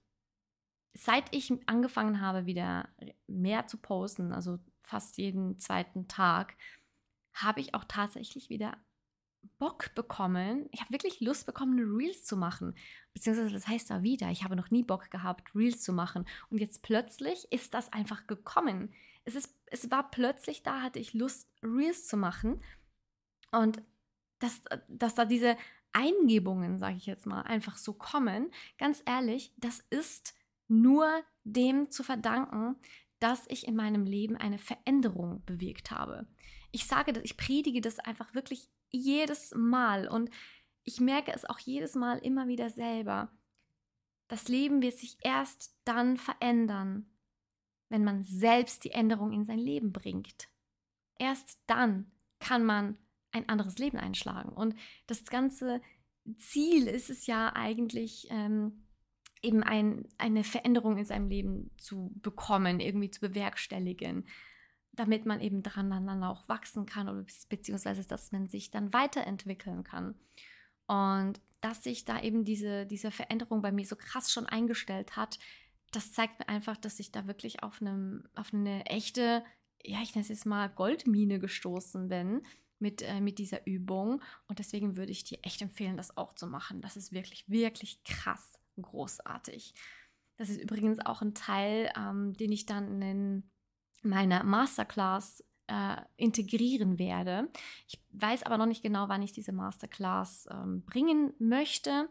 seit 0.94 1.34
ich 1.36 1.52
angefangen 1.68 2.22
habe, 2.22 2.46
wieder 2.46 2.90
mehr 3.28 3.68
zu 3.68 3.78
posten, 3.78 4.34
also 4.34 4.60
fast 4.82 5.18
jeden 5.18 5.60
zweiten 5.60 6.08
Tag, 6.08 6.56
habe 7.34 7.62
ich 7.62 7.74
auch 7.74 7.86
tatsächlich 7.86 8.50
wieder 8.50 8.78
Bock 9.58 9.94
bekommen. 9.96 10.68
Ich 10.72 10.82
habe 10.82 10.92
wirklich 10.92 11.22
Lust 11.22 11.46
bekommen, 11.46 11.80
Reels 11.80 12.26
zu 12.26 12.36
machen. 12.36 12.76
Beziehungsweise, 13.14 13.52
das 13.52 13.68
heißt 13.68 13.90
da 13.90 14.04
wieder, 14.04 14.30
ich 14.32 14.44
habe 14.44 14.56
noch 14.56 14.72
nie 14.72 14.84
Bock 14.84 15.10
gehabt, 15.12 15.56
Reels 15.56 15.82
zu 15.82 15.94
machen. 15.94 16.28
Und 16.50 16.60
jetzt 16.60 16.84
plötzlich 16.84 17.52
ist 17.52 17.74
das 17.74 17.92
einfach 17.94 18.28
gekommen. 18.28 18.94
Es, 19.24 19.36
ist, 19.36 19.56
es 19.68 19.90
war 19.92 20.10
plötzlich 20.12 20.64
da, 20.64 20.82
hatte 20.82 21.00
ich 21.00 21.14
Lust, 21.14 21.50
Reels 21.64 22.08
zu 22.08 22.18
machen. 22.18 22.62
Und 23.52 23.82
dass, 24.40 24.62
dass 24.88 25.16
da 25.16 25.26
diese 25.26 25.58
Eingebungen, 25.94 26.78
sage 26.78 26.98
ich 26.98 27.06
jetzt 27.06 27.26
mal, 27.26 27.42
einfach 27.42 27.78
so 27.78 27.94
kommen, 27.94 28.52
ganz 28.78 29.02
ehrlich, 29.06 29.54
das 29.58 29.80
ist 29.90 30.36
nur 30.68 31.08
dem 31.44 31.90
zu 31.90 32.04
verdanken, 32.04 32.76
dass 33.20 33.46
ich 33.48 33.68
in 33.68 33.76
meinem 33.76 34.06
Leben 34.06 34.38
eine 34.38 34.58
Veränderung 34.58 35.44
bewirkt 35.46 35.92
habe. 35.92 36.28
Ich 36.72 36.86
sage 36.86 37.12
das, 37.14 37.24
ich 37.24 37.38
predige 37.38 37.82
das 37.82 38.00
einfach 38.00 38.34
wirklich 38.34 38.70
jedes 38.92 39.54
Mal 39.56 40.08
und 40.08 40.30
ich 40.84 41.00
merke 41.00 41.34
es 41.34 41.46
auch 41.46 41.60
jedes 41.60 41.96
Mal 41.96 42.20
immer 42.20 42.48
wieder 42.48 42.70
selber. 42.70 43.32
Das 44.28 44.48
Leben 44.48 44.82
wird 44.82 44.98
sich 44.98 45.18
erst 45.22 45.76
dann 45.86 46.18
verändern, 46.18 47.10
wenn 47.90 48.04
man 48.04 48.24
selbst 48.24 48.84
die 48.84 48.92
Änderung 48.92 49.32
in 49.32 49.46
sein 49.46 49.60
Leben 49.60 49.92
bringt. 49.92 50.50
Erst 51.18 51.60
dann 51.68 52.12
kann 52.40 52.64
man 52.64 52.98
ein 53.32 53.48
anderes 53.50 53.78
Leben 53.78 53.98
einschlagen. 53.98 54.50
Und 54.50 54.76
das 55.08 55.24
ganze 55.26 55.82
Ziel 56.38 56.88
ist 56.88 57.10
es 57.10 57.28
ja 57.28 57.54
eigentlich, 57.56 58.28
ähm, 58.30 58.86
eben 59.42 59.64
ein, 59.64 60.06
eine 60.18 60.44
Veränderung 60.44 60.98
in 60.98 61.06
seinem 61.06 61.30
Leben 61.30 61.72
zu 61.78 62.12
bekommen, 62.16 62.80
irgendwie 62.80 63.10
zu 63.10 63.22
bewerkstelligen, 63.22 64.28
damit 64.92 65.26
man 65.26 65.40
eben 65.40 65.64
daran 65.64 65.90
dann 65.90 66.24
auch 66.24 66.50
wachsen 66.50 66.86
kann 66.86 67.08
oder 67.08 67.26
beziehungsweise 67.48 68.06
dass 68.06 68.32
man 68.32 68.48
sich 68.48 68.70
dann 68.70 68.94
weiterentwickeln 68.94 69.84
kann. 69.84 70.16
Und 70.88 71.40
dass 71.62 71.84
sich 71.84 72.06
da 72.06 72.22
eben 72.22 72.44
diese, 72.44 72.86
diese 72.86 73.12
Veränderung 73.12 73.62
bei 73.62 73.72
mir 73.72 73.86
so 73.86 73.96
krass 73.96 74.32
schon 74.32 74.46
eingestellt 74.46 75.16
hat, 75.16 75.40
das 75.92 76.12
zeigt 76.12 76.40
mir 76.40 76.50
einfach, 76.50 76.78
dass 76.78 77.00
ich 77.00 77.12
da 77.12 77.26
wirklich 77.28 77.64
auf, 77.64 77.82
einem, 77.82 78.28
auf 78.36 78.54
eine 78.54 78.86
echte, 78.86 79.44
ja, 79.84 80.02
ich 80.02 80.14
nenne 80.14 80.24
es 80.24 80.30
jetzt 80.30 80.46
mal 80.46 80.68
Goldmine 80.70 81.40
gestoßen 81.40 82.10
bin 82.10 82.42
mit, 82.80 83.02
äh, 83.02 83.22
mit 83.22 83.38
dieser 83.40 83.66
Übung. 83.68 84.22
Und 84.48 84.60
deswegen 84.60 84.96
würde 84.96 85.12
ich 85.12 85.24
dir 85.24 85.40
echt 85.44 85.62
empfehlen, 85.62 85.98
das 85.98 86.18
auch 86.18 86.34
zu 86.36 86.48
machen. 86.48 86.82
Das 86.82 86.98
ist 86.98 87.12
wirklich, 87.12 87.50
wirklich 87.50 88.04
krass 88.04 88.60
großartig. 88.82 89.74
Das 90.38 90.50
ist 90.50 90.62
übrigens 90.62 91.00
auch 91.06 91.22
ein 91.22 91.34
Teil, 91.34 91.92
ähm, 91.98 92.34
den 92.34 92.52
ich 92.52 92.66
dann 92.66 93.02
in 93.02 93.52
meiner 94.02 94.44
Masterclass 94.44 95.44
äh, 95.68 95.98
integrieren 96.16 96.98
werde. 96.98 97.50
Ich 97.88 98.00
weiß 98.12 98.44
aber 98.44 98.58
noch 98.58 98.66
nicht 98.66 98.82
genau, 98.82 99.10
wann 99.10 99.22
ich 99.22 99.34
diese 99.34 99.52
Masterclass 99.52 100.48
ähm, 100.52 100.84
bringen 100.86 101.34
möchte. 101.40 102.10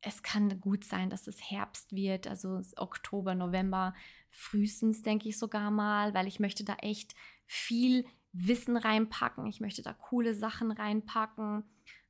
Es 0.00 0.22
kann 0.22 0.60
gut 0.60 0.84
sein, 0.84 1.10
dass 1.10 1.26
es 1.26 1.50
Herbst 1.50 1.94
wird, 1.94 2.26
also 2.26 2.60
Oktober, 2.76 3.34
November, 3.34 3.94
frühestens 4.30 5.02
denke 5.02 5.28
ich 5.28 5.38
sogar 5.38 5.70
mal, 5.70 6.14
weil 6.14 6.26
ich 6.26 6.40
möchte 6.40 6.64
da 6.64 6.74
echt 6.76 7.14
viel 7.46 8.04
Wissen 8.38 8.76
reinpacken. 8.76 9.46
Ich 9.46 9.60
möchte 9.60 9.82
da 9.82 9.92
coole 9.92 10.34
Sachen 10.34 10.70
reinpacken. 10.70 11.64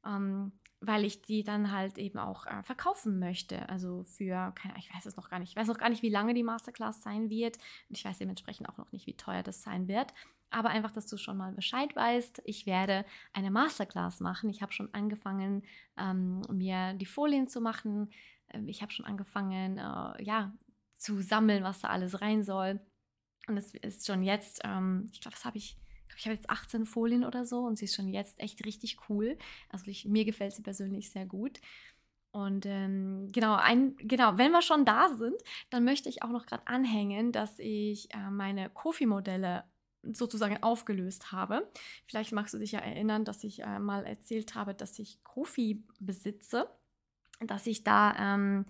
Ähm, 0.05 0.53
weil 0.81 1.05
ich 1.05 1.23
die 1.23 1.43
dann 1.43 1.73
halt 1.73 1.99
eben 1.99 2.19
auch 2.19 2.47
äh, 2.47 2.63
verkaufen 2.63 3.19
möchte. 3.19 3.69
Also 3.69 4.05
für, 4.05 4.53
keine, 4.55 4.77
ich 4.79 4.93
weiß 4.95 5.07
es 5.07 5.17
noch 5.17 5.31
gar 5.31 5.39
nicht. 5.39 5.51
Ich 5.51 5.57
weiß 5.57 5.69
noch 5.69 5.79
gar 5.79 5.89
nicht, 5.89 6.03
wie 6.03 6.11
lange 6.11 6.35
die 6.35 6.43
Masterclass 6.43 7.03
sein 7.03 7.31
wird. 7.31 7.57
Und 7.89 7.97
ich 7.97 8.05
weiß 8.05 8.19
dementsprechend 8.19 8.69
auch 8.69 8.77
noch 8.77 8.93
nicht, 8.93 9.07
wie 9.07 9.17
teuer 9.17 9.43
das 9.43 9.63
sein 9.63 9.89
wird. 9.89 10.13
Aber 10.51 10.69
einfach, 10.69 10.93
dass 10.93 11.07
du 11.07 11.17
schon 11.17 11.37
mal 11.37 11.53
Bescheid 11.53 11.95
weißt. 11.97 12.43
Ich 12.45 12.67
werde 12.67 13.05
eine 13.33 13.51
Masterclass 13.51 14.21
machen. 14.21 14.51
Ich 14.51 14.63
habe 14.63 14.73
schon 14.73 14.93
angefangen, 14.93 15.65
ähm, 15.99 16.43
mir 16.51 16.93
die 16.95 17.07
Folien 17.07 17.49
zu 17.49 17.61
machen. 17.61 18.11
Ähm, 18.51 18.69
ich 18.69 18.83
habe 18.83 18.93
schon 18.93 19.07
angefangen, 19.07 19.79
äh, 19.79 20.23
ja, 20.23 20.53
zu 20.99 21.21
sammeln, 21.21 21.65
was 21.65 21.81
da 21.81 21.89
alles 21.89 22.21
rein 22.21 22.43
soll. 22.43 22.81
Und 23.49 23.57
es 23.57 23.75
ist 23.75 24.07
schon 24.07 24.23
jetzt, 24.23 24.61
ähm, 24.65 25.09
ich 25.13 25.21
glaube, 25.21 25.35
das 25.35 25.45
habe 25.45 25.59
ich 25.59 25.79
ich 26.17 26.27
habe 26.27 26.35
jetzt 26.35 26.51
18 26.51 26.87
Folien 26.87 27.25
oder 27.25 27.45
so 27.45 27.61
und 27.61 27.79
sie 27.79 27.87
ist 27.87 27.95
schon 27.95 28.09
jetzt 28.09 28.39
echt 28.41 28.65
richtig 28.65 28.99
cool. 29.09 29.37
Also 29.69 29.87
ich, 29.89 30.07
mir 30.07 30.25
gefällt 30.25 30.53
sie 30.53 30.63
persönlich 30.63 31.11
sehr 31.11 31.27
gut. 31.27 31.61
Und 32.31 32.67
ähm, 32.67 33.31
genau, 33.33 33.55
ein, 33.55 33.97
genau, 33.97 34.37
wenn 34.37 34.53
wir 34.53 34.61
schon 34.61 34.85
da 34.85 35.09
sind, 35.09 35.37
dann 35.71 35.85
möchte 35.85 36.09
ich 36.09 36.23
auch 36.23 36.29
noch 36.29 36.45
gerade 36.45 36.67
anhängen, 36.67 37.33
dass 37.33 37.59
ich 37.59 38.13
äh, 38.13 38.31
meine 38.31 38.69
Kofi-Modelle 38.69 39.65
sozusagen 40.13 40.63
aufgelöst 40.63 41.33
habe. 41.33 41.71
Vielleicht 42.07 42.33
magst 42.33 42.55
du 42.55 42.59
dich 42.59 42.73
ja 42.73 42.81
erinnern, 42.81 43.25
dass 43.25 43.43
ich 43.43 43.63
äh, 43.63 43.79
mal 43.79 44.05
erzählt 44.05 44.55
habe, 44.55 44.75
dass 44.75 44.99
ich 44.99 45.23
Kofi 45.25 45.83
besitze, 45.99 46.69
dass 47.41 47.67
ich 47.67 47.85
da 47.85 48.15
ähm, 48.19 48.67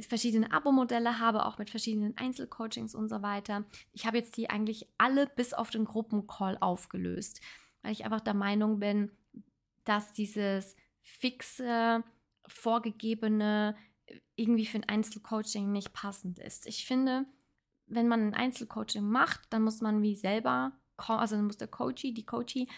verschiedene 0.00 0.52
Abo-Modelle 0.52 1.18
habe, 1.18 1.46
auch 1.46 1.58
mit 1.58 1.70
verschiedenen 1.70 2.16
Einzelcoachings 2.16 2.94
und 2.94 3.08
so 3.08 3.22
weiter. 3.22 3.64
Ich 3.92 4.06
habe 4.06 4.18
jetzt 4.18 4.36
die 4.36 4.50
eigentlich 4.50 4.88
alle 4.98 5.26
bis 5.26 5.54
auf 5.54 5.70
den 5.70 5.84
Gruppencall 5.84 6.58
aufgelöst, 6.60 7.40
weil 7.82 7.92
ich 7.92 8.04
einfach 8.04 8.20
der 8.20 8.34
Meinung 8.34 8.78
bin, 8.78 9.10
dass 9.84 10.12
dieses 10.12 10.76
fixe, 11.00 12.04
vorgegebene 12.46 13.76
irgendwie 14.36 14.66
für 14.66 14.78
ein 14.78 14.88
Einzelcoaching 14.88 15.70
nicht 15.72 15.92
passend 15.92 16.38
ist. 16.38 16.66
Ich 16.66 16.86
finde, 16.86 17.26
wenn 17.86 18.08
man 18.08 18.20
ein 18.20 18.34
Einzelcoaching 18.34 19.08
macht, 19.08 19.40
dann 19.50 19.62
muss 19.62 19.80
man 19.80 20.02
wie 20.02 20.14
selber, 20.14 20.72
also 20.96 21.36
dann 21.36 21.46
muss 21.46 21.56
der 21.56 21.68
Coachie, 21.68 22.12
die 22.12 22.26
Coachie 22.26 22.68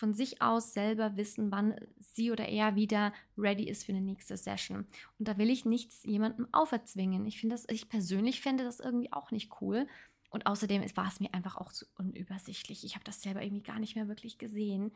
von 0.00 0.14
sich 0.14 0.40
aus 0.40 0.72
selber 0.72 1.16
wissen, 1.18 1.52
wann 1.52 1.76
sie 1.98 2.32
oder 2.32 2.48
er 2.48 2.74
wieder 2.74 3.12
ready 3.36 3.68
ist 3.68 3.84
für 3.84 3.92
eine 3.92 4.00
nächste 4.00 4.34
Session. 4.36 4.86
Und 5.18 5.28
da 5.28 5.36
will 5.36 5.50
ich 5.50 5.66
nichts 5.66 6.02
jemandem 6.04 6.48
auferzwingen. 6.52 7.26
Ich 7.26 7.38
finde 7.38 7.54
das, 7.54 7.66
ich 7.68 7.90
persönlich 7.90 8.40
fände 8.40 8.64
das 8.64 8.80
irgendwie 8.80 9.12
auch 9.12 9.30
nicht 9.30 9.60
cool. 9.60 9.86
Und 10.30 10.46
außerdem 10.46 10.82
war 10.96 11.06
es 11.06 11.20
mir 11.20 11.34
einfach 11.34 11.56
auch 11.58 11.70
zu 11.70 11.84
unübersichtlich. 11.98 12.82
Ich 12.82 12.94
habe 12.94 13.04
das 13.04 13.20
selber 13.20 13.42
irgendwie 13.42 13.62
gar 13.62 13.78
nicht 13.78 13.94
mehr 13.94 14.08
wirklich 14.08 14.38
gesehen, 14.38 14.90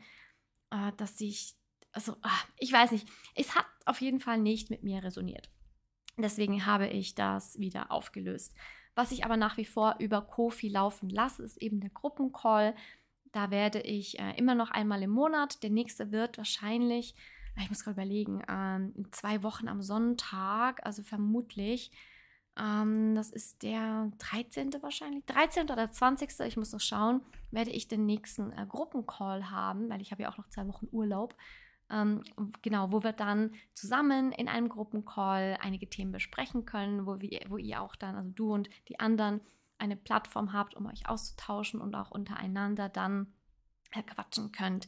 äh, 0.71 0.91
dass 0.97 1.21
ich, 1.21 1.53
also 1.91 2.17
ach, 2.23 2.47
ich 2.57 2.73
weiß 2.73 2.91
nicht, 2.91 3.07
es 3.35 3.53
hat 3.53 3.67
auf 3.85 4.01
jeden 4.01 4.19
Fall 4.19 4.39
nicht 4.39 4.71
mit 4.71 4.81
mir 4.81 5.03
resoniert. 5.03 5.51
Deswegen 6.17 6.65
habe 6.65 6.87
ich 6.87 7.13
das 7.13 7.59
wieder 7.59 7.91
aufgelöst. 7.91 8.55
Was 8.95 9.11
ich 9.11 9.23
aber 9.23 9.37
nach 9.37 9.57
wie 9.57 9.65
vor 9.65 9.97
über 9.99 10.21
Kofi 10.21 10.69
laufen 10.69 11.09
lasse, 11.09 11.43
ist 11.43 11.57
eben 11.57 11.79
der 11.79 11.91
Gruppencall. 11.91 12.73
Da 13.35 13.51
werde 13.51 13.81
ich 13.81 14.17
äh, 14.17 14.31
immer 14.37 14.55
noch 14.55 14.71
einmal 14.71 15.03
im 15.03 15.09
Monat. 15.09 15.61
Der 15.61 15.69
nächste 15.69 16.13
wird 16.13 16.37
wahrscheinlich, 16.37 17.15
ah, 17.57 17.61
ich 17.63 17.67
muss 17.67 17.83
gerade 17.83 17.95
überlegen, 17.95 18.41
ähm, 18.47 18.93
in 18.95 19.11
zwei 19.11 19.43
Wochen 19.43 19.67
am 19.67 19.81
Sonntag, 19.81 20.79
also 20.85 21.03
vermutlich. 21.03 21.91
Ähm, 22.57 23.13
das 23.13 23.31
ist 23.31 23.61
der 23.61 24.09
13. 24.19 24.81
wahrscheinlich, 24.81 25.25
13. 25.25 25.69
oder 25.69 25.91
20. 25.91 26.29
Ich 26.47 26.55
muss 26.55 26.71
noch 26.71 26.79
schauen, 26.79 27.19
werde 27.51 27.71
ich 27.71 27.89
den 27.89 28.05
nächsten 28.05 28.53
äh, 28.53 28.65
Gruppencall 28.69 29.51
haben, 29.51 29.89
weil 29.89 30.01
ich 30.01 30.11
habe 30.11 30.23
ja 30.23 30.31
auch 30.31 30.37
noch 30.37 30.47
zwei 30.47 30.65
Wochen 30.69 30.87
Urlaub. 30.93 31.35
Ähm, 31.89 32.23
genau, 32.61 32.93
wo 32.93 33.03
wir 33.03 33.11
dann 33.11 33.51
zusammen 33.73 34.31
in 34.31 34.47
einem 34.47 34.69
Gruppencall 34.69 35.57
einige 35.59 35.89
Themen 35.89 36.13
besprechen 36.13 36.63
können, 36.63 37.05
wo, 37.05 37.19
wir, 37.19 37.41
wo 37.49 37.57
ihr 37.57 37.81
auch 37.81 37.97
dann, 37.97 38.15
also 38.15 38.31
du 38.31 38.53
und 38.53 38.69
die 38.87 39.01
anderen, 39.01 39.41
eine 39.77 39.95
Plattform 39.95 40.53
habt, 40.53 40.75
um 40.75 40.85
euch 40.85 41.07
auszutauschen 41.07 41.81
und 41.81 41.95
auch 41.95 42.11
untereinander 42.11 42.89
dann 42.89 43.33
äh, 43.91 44.03
quatschen 44.03 44.51
könnt. 44.51 44.87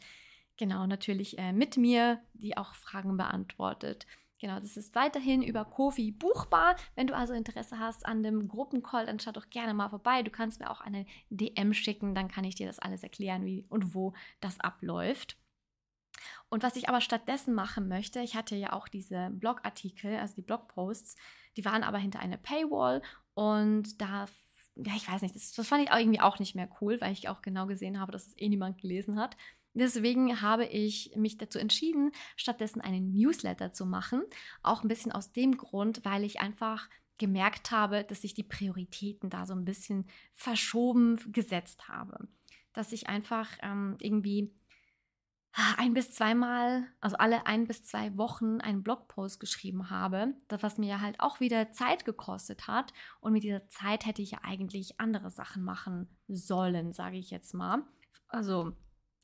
Genau, 0.58 0.88
natürlich 0.88 1.38
äh, 1.38 1.54
mit 1.54 1.78
mir, 1.78 2.20
die 2.34 2.58
auch 2.58 2.74
Fragen 2.74 3.18
beantwortet. 3.18 4.08
Genau, 4.40 4.60
das 4.60 4.78
ist 4.78 4.94
weiterhin 4.94 5.42
über 5.42 5.66
Kofi 5.66 6.12
buchbar. 6.12 6.76
Wenn 6.96 7.08
du 7.08 7.16
also 7.16 7.34
Interesse 7.34 7.80
hast 7.80 8.06
an 8.06 8.22
dem 8.22 8.48
Gruppencall, 8.48 9.06
dann 9.06 9.20
schau 9.20 9.32
doch 9.32 9.50
gerne 9.50 9.74
mal 9.74 9.90
vorbei. 9.90 10.22
Du 10.22 10.30
kannst 10.30 10.60
mir 10.60 10.70
auch 10.70 10.82
eine 10.82 11.06
DM 11.30 11.74
schicken, 11.74 12.14
dann 12.14 12.28
kann 12.28 12.44
ich 12.44 12.56
dir 12.56 12.68
das 12.68 12.80
alles 12.80 13.02
erklären, 13.02 13.46
wie 13.46 13.66
und 13.70 13.96
wo 13.96 14.14
das 14.40 14.60
abläuft. 14.60 15.38
Und 16.50 16.64
was 16.64 16.76
ich 16.76 16.88
aber 16.88 17.02
stattdessen 17.02 17.54
machen 17.54 17.88
möchte, 17.88 18.20
ich 18.20 18.36
hatte 18.36 18.56
ja 18.56 18.74
auch 18.74 18.88
diese 18.88 19.30
Blogartikel, 19.32 20.18
also 20.18 20.36
die 20.36 20.42
Blogposts, 20.42 21.16
die 21.58 21.66
waren 21.66 21.84
aber 21.84 21.98
hinter 21.98 22.20
einer 22.20 22.38
Paywall 22.38 23.02
und 23.34 24.02
da 24.02 24.28
ja, 24.86 24.94
ich 24.96 25.12
weiß 25.12 25.22
nicht, 25.22 25.36
das, 25.36 25.52
das 25.54 25.68
fand 25.68 25.84
ich 25.84 25.92
auch 25.92 25.98
irgendwie 25.98 26.20
auch 26.20 26.40
nicht 26.40 26.56
mehr 26.56 26.70
cool, 26.82 27.00
weil 27.02 27.14
ich 27.14 27.30
auch 27.30 27.42
genau 27.42 27.68
gesehen 27.68 28.00
habe, 28.00 28.12
dass 28.12 28.28
es 28.28 28.38
eh 28.38 28.50
niemand 28.50 28.80
gelesen 28.80 29.20
hat. 29.20 29.36
Deswegen 29.74 30.42
habe 30.42 30.66
ich 30.66 31.12
mich 31.16 31.38
dazu 31.38 31.60
entschieden, 31.60 32.12
stattdessen 32.36 32.82
einen 32.82 33.14
Newsletter 33.14 33.74
zu 33.74 33.86
machen. 33.86 34.24
Auch 34.64 34.82
ein 34.82 34.88
bisschen 34.88 35.12
aus 35.12 35.32
dem 35.32 35.58
Grund, 35.58 36.04
weil 36.04 36.24
ich 36.24 36.40
einfach 36.40 36.90
gemerkt 37.18 37.72
habe, 37.72 38.04
dass 38.04 38.24
ich 38.24 38.34
die 38.34 38.44
Prioritäten 38.44 39.30
da 39.30 39.46
so 39.46 39.54
ein 39.54 39.66
bisschen 39.66 40.06
verschoben 40.34 41.20
gesetzt 41.32 41.88
habe. 41.88 42.28
Dass 42.74 42.92
ich 42.92 43.08
einfach 43.08 43.50
ähm, 43.62 43.98
irgendwie 44.00 44.52
ein 45.78 45.94
bis 45.94 46.12
zweimal, 46.12 46.86
also 47.02 47.18
alle 47.18 47.48
ein 47.48 47.66
bis 47.66 47.84
zwei 47.84 48.16
Wochen 48.16 48.62
einen 48.62 48.84
Blogpost 48.84 49.40
geschrieben 49.40 49.90
habe, 49.90 50.36
das, 50.48 50.62
was 50.62 50.78
mir 50.78 51.02
halt 51.02 51.20
auch 51.20 51.40
wieder 51.40 51.72
Zeit 51.72 52.06
gekostet 52.06 52.68
hat. 52.68 52.94
Und 53.22 53.34
mit 53.34 53.44
dieser 53.44 53.68
Zeit 53.70 54.06
hätte 54.06 54.22
ich 54.22 54.32
ja 54.32 54.40
eigentlich 54.44 55.00
andere 55.00 55.32
Sachen 55.32 55.64
machen 55.64 56.08
sollen, 56.28 56.92
sage 56.92 57.18
ich 57.18 57.32
jetzt 57.32 57.54
mal. 57.54 57.84
Also 58.28 58.74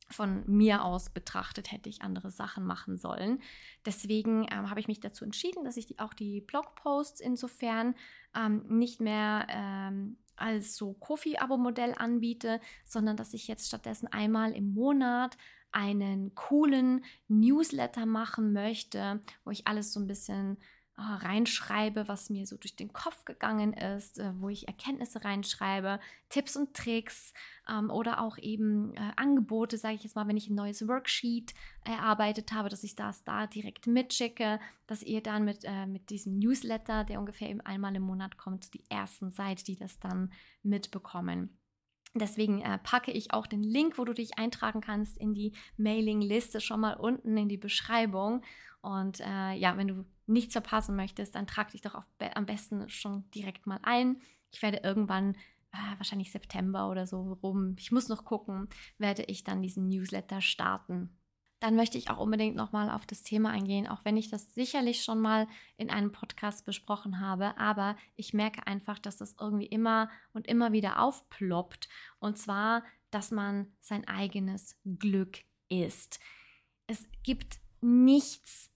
von 0.10 0.44
mir 0.48 0.84
aus 0.84 1.10
betrachtet 1.10 1.72
hätte 1.72 1.90
ich 1.90 2.02
andere 2.02 2.32
Sachen 2.32 2.66
machen 2.66 2.98
sollen. 2.98 3.42
Deswegen 3.86 4.48
ähm, 4.52 4.70
habe 4.70 4.80
ich 4.80 4.88
mich 4.88 5.00
dazu 5.00 5.26
entschieden, 5.26 5.64
dass 5.64 5.78
ich 5.78 5.86
die, 5.86 6.00
auch 6.00 6.14
die 6.14 6.42
Blogposts 6.42 7.20
insofern 7.20 7.96
ähm, 8.36 8.66
nicht 8.68 9.00
mehr 9.00 9.46
ähm, 9.50 10.18
als 10.36 10.76
so 10.76 10.94
Kofi-Abo-Modell 10.94 11.94
anbiete, 11.96 12.60
sondern 12.86 13.18
dass 13.18 13.34
ich 13.34 13.48
jetzt 13.48 13.68
stattdessen 13.68 14.08
einmal 14.08 14.52
im 14.52 14.74
Monat 14.74 15.38
einen 15.74 16.36
coolen 16.36 17.04
Newsletter 17.28 18.06
machen 18.06 18.54
möchte, 18.54 19.22
wo 19.44 19.52
ich 19.52 19.68
alles 19.68 19.94
so 19.94 20.00
ein 20.00 20.08
bisschen 20.08 20.58
äh, 20.96 21.02
reinschreibe, 21.02 22.08
was 22.08 22.30
mir 22.30 22.46
so 22.46 22.56
durch 22.56 22.76
den 22.76 22.94
Kopf 22.94 23.26
gegangen 23.26 23.74
ist, 23.74 24.20
äh, 24.20 24.32
wo 24.40 24.50
ich 24.50 24.68
Erkenntnisse 24.68 25.26
reinschreibe, 25.26 26.00
Tipps 26.30 26.56
und 26.56 26.76
Tricks 26.76 27.34
ähm, 27.68 27.90
oder 27.90 28.22
auch 28.22 28.38
eben 28.38 28.94
äh, 28.94 29.12
Angebote, 29.16 29.80
sage 29.80 29.96
ich 29.96 30.04
jetzt 30.04 30.16
mal, 30.16 30.28
wenn 30.28 30.38
ich 30.38 30.50
ein 30.50 30.56
neues 30.56 30.88
Worksheet 30.88 31.56
erarbeitet 31.84 32.54
habe, 32.54 32.70
dass 32.70 32.84
ich 32.84 32.96
das 32.96 33.24
da 33.24 33.48
direkt 33.48 33.88
mitschicke, 33.88 34.60
dass 34.86 35.02
ihr 35.02 35.22
dann 35.22 35.46
mit, 35.46 35.64
äh, 35.64 35.88
mit 35.88 36.12
diesem 36.12 36.38
Newsletter, 36.38 37.04
der 37.06 37.20
ungefähr 37.20 37.50
eben 37.50 37.62
einmal 37.62 37.96
im 37.96 38.04
Monat 38.04 38.38
kommt, 38.38 38.76
die 38.76 38.84
ersten 38.90 39.32
seid, 39.32 39.68
die 39.68 39.76
das 39.76 39.98
dann 40.00 40.32
mitbekommen. 40.62 41.58
Deswegen 42.16 42.62
äh, 42.62 42.78
packe 42.78 43.12
ich 43.12 43.34
auch 43.34 43.48
den 43.48 43.64
Link, 43.64 43.98
wo 43.98 44.06
du 44.06 44.14
dich 44.14 44.38
eintragen 44.38 44.82
kannst, 44.82 45.18
in 45.18 45.34
die 45.34 45.54
Mailing-Liste 45.78 46.62
schon 46.62 46.80
mal 46.80 46.94
unten 46.94 47.36
in 47.38 47.50
die 47.50 47.58
Beschreibung. 47.58 48.44
Und 48.82 49.20
äh, 49.20 49.54
ja, 49.54 49.78
wenn 49.78 49.88
du 49.88 50.06
nichts 50.28 50.54
verpassen 50.54 50.96
möchtest, 50.96 51.36
dann 51.36 51.48
trag 51.48 51.72
dich 51.72 51.82
doch 51.82 51.96
auf, 51.96 52.06
am 52.36 52.46
besten 52.46 52.88
schon 52.90 53.30
direkt 53.32 53.66
mal 53.66 53.80
ein. 53.82 54.22
Ich 54.52 54.62
werde 54.62 54.82
irgendwann, 54.84 55.34
äh, 55.72 55.98
wahrscheinlich 55.98 56.32
September 56.32 56.90
oder 56.90 57.08
so 57.08 57.34
rum, 57.42 57.76
ich 57.80 57.92
muss 57.92 58.10
noch 58.10 58.26
gucken, 58.26 58.68
werde 59.00 59.24
ich 59.24 59.44
dann 59.44 59.64
diesen 59.64 59.90
Newsletter 59.90 60.42
starten 60.42 61.18
dann 61.64 61.78
möchte 61.78 61.98
ich 61.98 62.10
auch 62.10 62.18
unbedingt 62.18 62.58
nochmal 62.58 62.90
auf 62.90 63.06
das 63.06 63.24
Thema 63.24 63.52
eingehen, 63.52 63.88
auch 63.88 64.04
wenn 64.04 64.18
ich 64.18 64.30
das 64.30 64.54
sicherlich 64.54 65.02
schon 65.02 65.22
mal 65.22 65.48
in 65.78 65.90
einem 65.90 66.12
Podcast 66.12 66.66
besprochen 66.66 67.22
habe. 67.22 67.58
Aber 67.58 67.96
ich 68.18 68.34
merke 68.34 68.68
einfach, 68.68 69.00
dass 69.00 69.16
das 69.16 69.38
irgendwie 69.40 69.68
immer 69.68 70.10
und 70.34 70.46
immer 70.48 70.74
wieder 70.74 71.00
aufploppt. 71.00 71.88
Und 72.20 72.38
zwar, 72.38 72.84
dass 73.12 73.32
man 73.32 73.72
sein 73.80 74.06
eigenes 74.10 74.78
Glück 74.84 75.40
ist. 75.70 76.20
Es 76.86 77.08
gibt 77.24 77.60
nichts, 77.80 78.70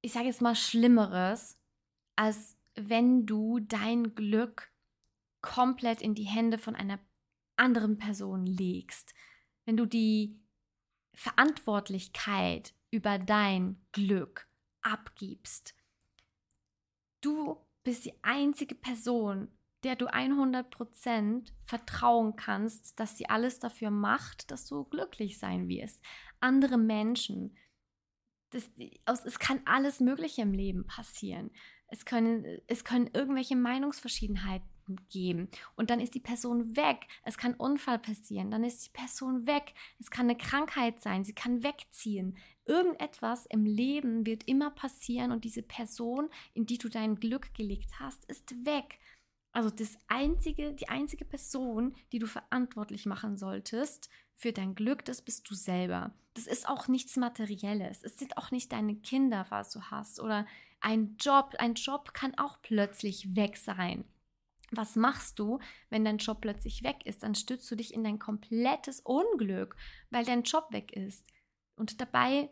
ich 0.00 0.12
sage 0.12 0.24
jetzt 0.24 0.40
mal, 0.40 0.56
Schlimmeres, 0.56 1.58
als 2.16 2.56
wenn 2.76 3.26
du 3.26 3.58
dein 3.60 4.14
Glück 4.14 4.72
komplett 5.42 6.00
in 6.00 6.14
die 6.14 6.24
Hände 6.24 6.56
von 6.56 6.74
einer 6.74 6.98
anderen 7.56 7.98
Person 7.98 8.46
legst. 8.46 9.12
Wenn 9.66 9.76
du 9.76 9.84
die 9.84 10.39
Verantwortlichkeit 11.14 12.74
über 12.90 13.18
dein 13.18 13.84
Glück 13.92 14.48
abgibst. 14.82 15.74
Du 17.20 17.64
bist 17.82 18.04
die 18.04 18.14
einzige 18.22 18.74
Person, 18.74 19.48
der 19.82 19.96
du 19.96 20.08
100% 20.08 21.52
vertrauen 21.64 22.36
kannst, 22.36 22.98
dass 23.00 23.16
sie 23.16 23.28
alles 23.28 23.58
dafür 23.58 23.90
macht, 23.90 24.50
dass 24.50 24.66
du 24.66 24.84
glücklich 24.84 25.38
sein 25.38 25.68
wirst. 25.68 26.02
Andere 26.40 26.76
Menschen, 26.76 27.56
das, 28.50 28.70
es 29.24 29.38
kann 29.38 29.60
alles 29.64 30.00
Mögliche 30.00 30.42
im 30.42 30.52
Leben 30.52 30.86
passieren. 30.86 31.50
Es 31.86 32.04
können, 32.04 32.60
es 32.66 32.84
können 32.84 33.10
irgendwelche 33.12 33.56
Meinungsverschiedenheiten 33.56 34.68
geben. 35.08 35.48
Und 35.76 35.90
dann 35.90 36.00
ist 36.00 36.14
die 36.14 36.20
Person 36.20 36.76
weg. 36.76 37.06
Es 37.24 37.38
kann 37.38 37.54
Unfall 37.54 37.98
passieren, 37.98 38.50
dann 38.50 38.64
ist 38.64 38.86
die 38.86 38.90
Person 38.90 39.46
weg. 39.46 39.74
Es 39.98 40.10
kann 40.10 40.26
eine 40.26 40.36
Krankheit 40.36 41.00
sein, 41.00 41.24
sie 41.24 41.34
kann 41.34 41.62
wegziehen. 41.62 42.36
Irgendetwas 42.64 43.46
im 43.46 43.64
Leben 43.64 44.26
wird 44.26 44.46
immer 44.46 44.70
passieren 44.70 45.32
und 45.32 45.44
diese 45.44 45.62
Person, 45.62 46.28
in 46.54 46.66
die 46.66 46.78
du 46.78 46.88
dein 46.88 47.16
Glück 47.16 47.52
gelegt 47.54 47.98
hast, 47.98 48.24
ist 48.26 48.64
weg. 48.64 48.98
Also 49.52 49.70
das 49.70 49.98
einzige, 50.06 50.72
die 50.72 50.88
einzige 50.88 51.24
Person, 51.24 51.96
die 52.12 52.18
du 52.20 52.26
verantwortlich 52.26 53.06
machen 53.06 53.36
solltest 53.36 54.08
für 54.36 54.52
dein 54.52 54.74
Glück, 54.74 55.04
das 55.04 55.22
bist 55.22 55.50
du 55.50 55.54
selber. 55.54 56.14
Das 56.34 56.46
ist 56.46 56.68
auch 56.68 56.86
nichts 56.86 57.16
Materielles. 57.16 58.02
Es 58.04 58.16
sind 58.18 58.38
auch 58.38 58.52
nicht 58.52 58.70
deine 58.72 58.94
Kinder, 58.94 59.46
was 59.48 59.72
du 59.72 59.82
hast 59.90 60.20
oder 60.20 60.46
ein 60.80 61.16
Job. 61.18 61.54
Ein 61.58 61.74
Job 61.74 62.14
kann 62.14 62.36
auch 62.36 62.62
plötzlich 62.62 63.34
weg 63.34 63.56
sein. 63.56 64.04
Was 64.70 64.96
machst 64.96 65.38
du, 65.38 65.58
wenn 65.88 66.04
dein 66.04 66.18
Job 66.18 66.40
plötzlich 66.40 66.82
weg 66.82 67.04
ist? 67.04 67.22
Dann 67.22 67.34
stützt 67.34 67.70
du 67.70 67.76
dich 67.76 67.92
in 67.92 68.04
dein 68.04 68.18
komplettes 68.18 69.00
Unglück, 69.00 69.76
weil 70.10 70.24
dein 70.24 70.42
Job 70.42 70.68
weg 70.70 70.92
ist. 70.92 71.26
Und 71.76 72.00
dabei 72.00 72.50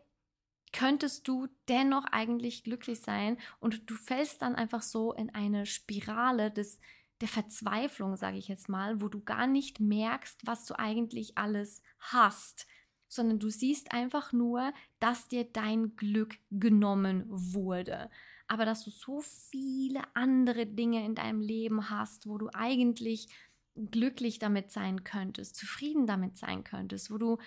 könntest 0.72 1.28
du 1.28 1.48
dennoch 1.68 2.04
eigentlich 2.06 2.64
glücklich 2.64 3.00
sein 3.00 3.38
und 3.60 3.88
du 3.88 3.94
fällst 3.94 4.42
dann 4.42 4.54
einfach 4.54 4.82
so 4.82 5.12
in 5.12 5.34
eine 5.34 5.66
Spirale 5.66 6.50
des 6.50 6.80
der 7.20 7.28
Verzweiflung, 7.28 8.16
sage 8.16 8.38
ich 8.38 8.46
jetzt 8.46 8.68
mal, 8.68 9.00
wo 9.00 9.08
du 9.08 9.20
gar 9.20 9.48
nicht 9.48 9.80
merkst, 9.80 10.46
was 10.46 10.66
du 10.66 10.78
eigentlich 10.78 11.36
alles 11.36 11.82
hast, 11.98 12.68
sondern 13.08 13.40
du 13.40 13.48
siehst 13.48 13.92
einfach 13.92 14.32
nur, 14.32 14.72
dass 15.00 15.26
dir 15.26 15.44
dein 15.44 15.96
Glück 15.96 16.36
genommen 16.50 17.24
wurde 17.28 18.08
aber 18.48 18.64
dass 18.64 18.84
du 18.84 18.90
so 18.90 19.20
viele 19.20 20.02
andere 20.14 20.66
Dinge 20.66 21.04
in 21.04 21.14
deinem 21.14 21.40
Leben 21.40 21.90
hast, 21.90 22.26
wo 22.26 22.38
du 22.38 22.48
eigentlich 22.52 23.28
glücklich 23.76 24.38
damit 24.38 24.72
sein 24.72 25.04
könntest, 25.04 25.56
zufrieden 25.56 26.06
damit 26.06 26.36
sein 26.36 26.64
könntest, 26.64 27.10
wo 27.10 27.18
du 27.18 27.38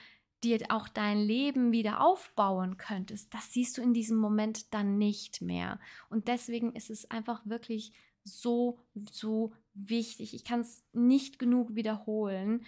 dir 0.44 0.60
auch 0.70 0.88
dein 0.88 1.20
Leben 1.20 1.72
wieder 1.72 2.02
aufbauen 2.02 2.78
könntest, 2.78 3.34
das 3.34 3.54
siehst 3.54 3.78
du 3.78 3.82
in 3.82 3.94
diesem 3.94 4.18
Moment 4.18 4.74
dann 4.74 4.98
nicht 4.98 5.42
mehr. 5.42 5.80
Und 6.10 6.28
deswegen 6.28 6.74
ist 6.74 6.90
es 6.90 7.10
einfach 7.12 7.46
wirklich 7.46 7.94
so, 8.24 8.80
so 9.12 9.54
wichtig. 9.74 10.34
Ich 10.34 10.44
kann 10.44 10.62
es 10.62 10.84
nicht 10.94 11.40
genug 11.40 11.76
wiederholen, 11.76 12.66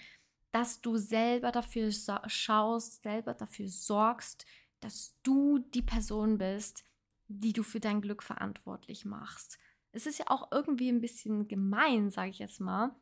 dass 0.52 0.82
du 0.82 0.98
selber 0.98 1.52
dafür 1.52 1.90
schaust, 2.28 3.02
selber 3.02 3.34
dafür 3.34 3.68
sorgst, 3.68 4.46
dass 4.80 5.20
du 5.24 5.60
die 5.60 5.82
Person 5.82 6.38
bist, 6.38 6.86
die 7.28 7.54
du 7.54 7.64
für 7.64 7.80
dein 7.80 8.02
Glück 8.02 8.24
verantwortlich 8.24 9.06
machst. 9.06 9.58
Es 9.92 10.06
ist 10.06 10.20
ja 10.20 10.26
auch 10.28 10.52
irgendwie 10.52 10.90
ein 10.90 11.02
bisschen 11.02 11.48
gemein, 11.48 12.10
sage 12.10 12.32
ich 12.32 12.40
jetzt 12.40 12.60
mal, 12.60 12.96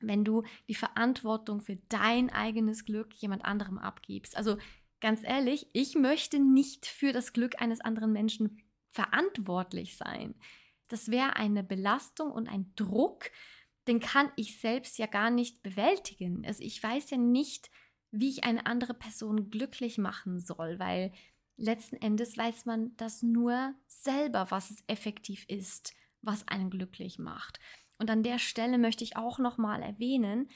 wenn 0.00 0.24
du 0.24 0.42
die 0.68 0.74
Verantwortung 0.74 1.60
für 1.60 1.76
dein 1.88 2.30
eigenes 2.30 2.84
Glück 2.84 3.12
jemand 3.14 3.44
anderem 3.44 3.78
abgibst. 3.78 4.36
Also 4.36 4.56
ganz 5.00 5.22
ehrlich, 5.24 5.68
ich 5.72 5.94
möchte 5.94 6.38
nicht 6.38 6.86
für 6.86 7.12
das 7.12 7.32
Glück 7.32 7.60
eines 7.60 7.80
anderen 7.80 8.12
Menschen 8.12 8.62
verantwortlich 8.92 9.96
sein. 9.96 10.34
Das 10.88 11.10
wäre 11.10 11.36
eine 11.36 11.62
Belastung 11.62 12.32
und 12.32 12.48
ein 12.48 12.72
Druck, 12.76 13.30
den 13.86 14.00
kann 14.00 14.30
ich 14.36 14.60
selbst 14.60 14.98
ja 14.98 15.06
gar 15.06 15.30
nicht 15.30 15.62
bewältigen. 15.62 16.44
Also 16.46 16.62
ich 16.62 16.82
weiß 16.82 17.10
ja 17.10 17.16
nicht, 17.16 17.70
wie 18.10 18.28
ich 18.28 18.44
eine 18.44 18.66
andere 18.66 18.94
Person 18.94 19.50
glücklich 19.50 19.98
machen 19.98 20.40
soll, 20.40 20.78
weil 20.78 21.12
letzten 21.60 21.96
Endes 21.96 22.36
weiß 22.36 22.66
man 22.66 22.96
das 22.96 23.22
nur 23.22 23.74
selber, 23.86 24.50
was 24.50 24.70
es 24.70 24.82
effektiv 24.86 25.44
ist, 25.48 25.94
was 26.22 26.48
einen 26.48 26.70
glücklich 26.70 27.18
macht. 27.18 27.60
Und 27.98 28.10
an 28.10 28.22
der 28.22 28.38
Stelle 28.38 28.78
möchte 28.78 29.04
ich 29.04 29.16
auch 29.16 29.38
nochmal 29.38 29.82
erwähnen, 29.82 30.50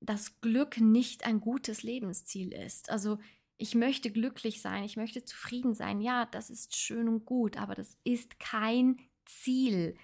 dass 0.00 0.40
Glück 0.40 0.78
nicht 0.78 1.26
ein 1.26 1.40
gutes 1.40 1.82
Lebensziel 1.82 2.52
ist. 2.52 2.90
Also 2.90 3.18
ich 3.58 3.74
möchte 3.74 4.10
glücklich 4.10 4.60
sein, 4.60 4.84
ich 4.84 4.96
möchte 4.96 5.24
zufrieden 5.24 5.74
sein. 5.74 6.00
Ja, 6.00 6.26
das 6.26 6.50
ist 6.50 6.76
schön 6.76 7.08
und 7.08 7.24
gut, 7.24 7.56
aber 7.56 7.74
das 7.74 7.98
ist 8.04 8.38
kein 8.38 8.98
Ziel. 9.24 9.96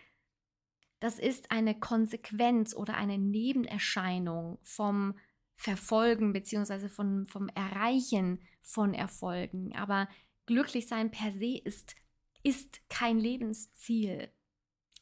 Das 1.01 1.19
ist 1.19 1.51
eine 1.51 1.79
Konsequenz 1.79 2.75
oder 2.75 2.95
eine 2.95 3.19
Nebenerscheinung 3.19 4.59
vom 4.63 5.15
Verfolgen 5.57 6.33
bzw. 6.33 6.89
Vom, 6.89 7.27
vom 7.27 7.49
Erreichen 7.49 8.41
von 8.63 8.95
Erfolgen. 8.95 9.75
Aber 9.77 10.09
glücklich 10.47 10.89
sein 10.89 11.11
per 11.11 11.33
se 11.33 11.59
ist, 11.59 11.95
ist 12.43 12.81
kein 12.89 13.19
Lebensziel. 13.19 14.31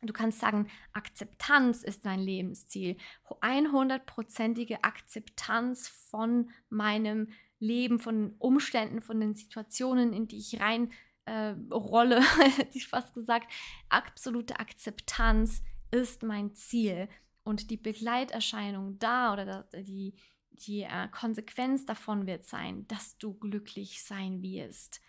Du 0.03 0.13
kannst 0.13 0.41
sagen, 0.41 0.69
Akzeptanz 0.93 1.83
ist 1.83 2.05
mein 2.05 2.21
Lebensziel. 2.21 2.97
100%ige 3.43 4.83
Akzeptanz 4.83 5.89
von 5.89 6.51
meinem 6.71 7.29
Leben, 7.59 7.99
von 7.99 8.17
den 8.17 8.35
Umständen, 8.39 9.03
von 9.03 9.21
den 9.21 9.35
Situationen, 9.35 10.15
in 10.15 10.27
die 10.27 10.39
ich 10.39 10.59
rein 10.61 10.91
äh, 11.27 11.55
rolle, 11.71 12.23
hätte 12.57 12.79
ich 12.79 12.89
fast 12.89 13.13
gesagt. 13.13 13.53
Absolute 13.91 14.59
Akzeptanz 14.59 15.63
ist 15.91 16.23
mein 16.23 16.55
Ziel. 16.55 17.09
Und 17.43 17.71
die 17.71 17.77
Begleiterscheinung 17.77 18.99
da 18.99 19.35
oder 19.35 19.69
die, 19.75 20.15
die 20.51 20.83
äh, 20.83 21.09
Konsequenz 21.11 21.85
davon 21.85 22.27
wird 22.27 22.47
sein, 22.47 22.87
dass 22.89 23.19
du 23.19 23.35
glücklich 23.35 24.03
sein 24.03 24.43
wirst. 24.43 25.03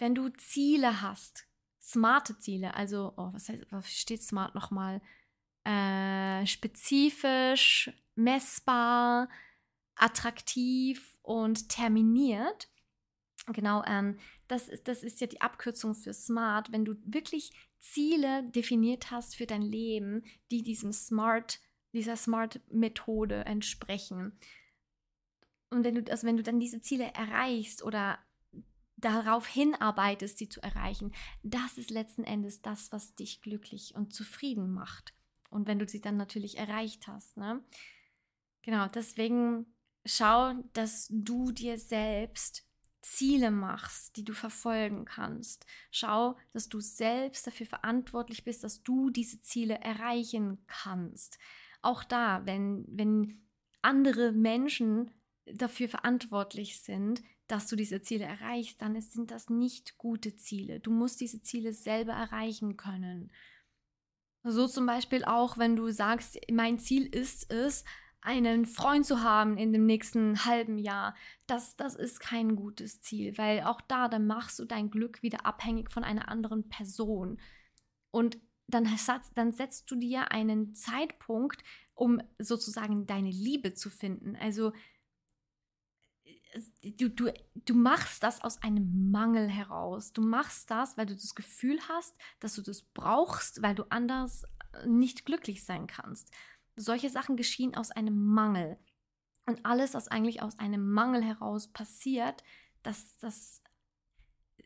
Wenn 0.00 0.14
du 0.14 0.30
Ziele 0.30 1.02
hast, 1.02 1.46
smarte 1.78 2.38
Ziele, 2.38 2.74
also, 2.74 3.12
oh, 3.18 3.28
was, 3.34 3.50
heißt, 3.50 3.66
was 3.70 3.92
steht 3.92 4.22
smart 4.22 4.54
nochmal? 4.54 5.02
Äh, 5.64 6.46
spezifisch, 6.46 7.92
messbar, 8.14 9.28
attraktiv 9.96 11.18
und 11.20 11.68
terminiert. 11.68 12.70
Genau, 13.48 13.84
ähm, 13.86 14.18
das, 14.48 14.70
ist, 14.70 14.88
das 14.88 15.02
ist 15.02 15.20
ja 15.20 15.26
die 15.26 15.42
Abkürzung 15.42 15.94
für 15.94 16.14
smart. 16.14 16.72
Wenn 16.72 16.86
du 16.86 16.94
wirklich 17.04 17.52
Ziele 17.78 18.44
definiert 18.44 19.10
hast 19.10 19.36
für 19.36 19.46
dein 19.46 19.62
Leben, 19.62 20.22
die 20.50 20.62
diesem 20.62 20.94
Smart, 20.94 21.60
dieser 21.92 22.16
Smart-Methode 22.16 23.44
entsprechen. 23.44 24.38
Und 25.68 25.84
wenn 25.84 25.96
du, 25.96 26.10
also 26.10 26.26
wenn 26.26 26.38
du 26.38 26.42
dann 26.42 26.58
diese 26.58 26.80
Ziele 26.80 27.12
erreichst 27.12 27.82
oder 27.82 28.18
darauf 29.00 29.46
hinarbeitest, 29.46 30.38
sie 30.38 30.48
zu 30.48 30.62
erreichen, 30.62 31.12
das 31.42 31.78
ist 31.78 31.90
letzten 31.90 32.24
Endes 32.24 32.62
das, 32.62 32.92
was 32.92 33.14
dich 33.14 33.40
glücklich 33.40 33.94
und 33.94 34.14
zufrieden 34.14 34.72
macht. 34.72 35.14
Und 35.50 35.66
wenn 35.66 35.78
du 35.78 35.86
sie 35.86 36.00
dann 36.00 36.16
natürlich 36.16 36.58
erreicht 36.58 37.08
hast. 37.08 37.36
Ne? 37.36 37.64
Genau, 38.62 38.86
deswegen 38.86 39.66
schau, 40.04 40.54
dass 40.72 41.08
du 41.10 41.50
dir 41.50 41.78
selbst 41.78 42.64
Ziele 43.02 43.50
machst, 43.50 44.16
die 44.16 44.24
du 44.24 44.32
verfolgen 44.32 45.04
kannst. 45.04 45.66
Schau, 45.90 46.36
dass 46.52 46.68
du 46.68 46.80
selbst 46.80 47.46
dafür 47.46 47.66
verantwortlich 47.66 48.44
bist, 48.44 48.62
dass 48.62 48.82
du 48.82 49.10
diese 49.10 49.40
Ziele 49.40 49.80
erreichen 49.80 50.62
kannst. 50.66 51.38
Auch 51.82 52.04
da, 52.04 52.44
wenn, 52.44 52.84
wenn 52.88 53.48
andere 53.82 54.32
Menschen 54.32 55.10
dafür 55.46 55.88
verantwortlich 55.88 56.80
sind, 56.82 57.22
dass 57.50 57.66
du 57.66 57.76
diese 57.76 58.02
Ziele 58.02 58.24
erreichst, 58.24 58.80
dann 58.80 59.00
sind 59.00 59.30
das 59.30 59.50
nicht 59.50 59.98
gute 59.98 60.36
Ziele. 60.36 60.80
Du 60.80 60.90
musst 60.90 61.20
diese 61.20 61.42
Ziele 61.42 61.72
selber 61.72 62.12
erreichen 62.12 62.76
können. 62.76 63.30
So 64.42 64.66
zum 64.66 64.86
Beispiel 64.86 65.24
auch, 65.24 65.58
wenn 65.58 65.76
du 65.76 65.90
sagst, 65.90 66.38
mein 66.50 66.78
Ziel 66.78 67.06
ist 67.06 67.50
es, 67.52 67.84
einen 68.22 68.66
Freund 68.66 69.06
zu 69.06 69.22
haben 69.22 69.56
in 69.56 69.72
dem 69.72 69.86
nächsten 69.86 70.44
halben 70.44 70.78
Jahr, 70.78 71.14
das, 71.46 71.76
das 71.76 71.94
ist 71.94 72.20
kein 72.20 72.54
gutes 72.54 73.00
Ziel, 73.00 73.36
weil 73.38 73.62
auch 73.62 73.80
da, 73.80 74.08
dann 74.08 74.26
machst 74.26 74.58
du 74.58 74.64
dein 74.64 74.90
Glück 74.90 75.22
wieder 75.22 75.46
abhängig 75.46 75.90
von 75.90 76.04
einer 76.04 76.28
anderen 76.28 76.68
Person. 76.68 77.40
Und 78.10 78.38
dann, 78.66 78.88
dann 79.34 79.52
setzt 79.52 79.90
du 79.90 79.96
dir 79.96 80.32
einen 80.32 80.74
Zeitpunkt, 80.74 81.62
um 81.94 82.20
sozusagen 82.38 83.06
deine 83.06 83.30
Liebe 83.30 83.74
zu 83.74 83.90
finden. 83.90 84.36
Also 84.36 84.72
du, 86.82 87.08
du, 87.08 87.32
du 87.54 87.74
machst 87.74 88.22
das 88.22 88.42
aus 88.42 88.62
einem 88.62 89.10
Mangel 89.10 89.48
heraus. 89.48 90.12
Du 90.12 90.22
machst 90.22 90.70
das, 90.70 90.96
weil 90.96 91.06
du 91.06 91.14
das 91.14 91.34
Gefühl 91.34 91.78
hast, 91.88 92.14
dass 92.40 92.54
du 92.54 92.62
das 92.62 92.82
brauchst, 92.82 93.62
weil 93.62 93.74
du 93.74 93.84
anders 93.90 94.44
nicht 94.86 95.24
glücklich 95.24 95.64
sein 95.64 95.86
kannst. 95.86 96.30
Solche 96.76 97.10
Sachen 97.10 97.36
geschehen 97.36 97.74
aus 97.74 97.90
einem 97.90 98.26
Mangel. 98.26 98.78
Und 99.46 99.64
alles, 99.64 99.94
was 99.94 100.08
eigentlich 100.08 100.42
aus 100.42 100.58
einem 100.58 100.92
Mangel 100.92 101.22
heraus 101.22 101.68
passiert, 101.68 102.42
das, 102.82 103.18
das 103.18 103.62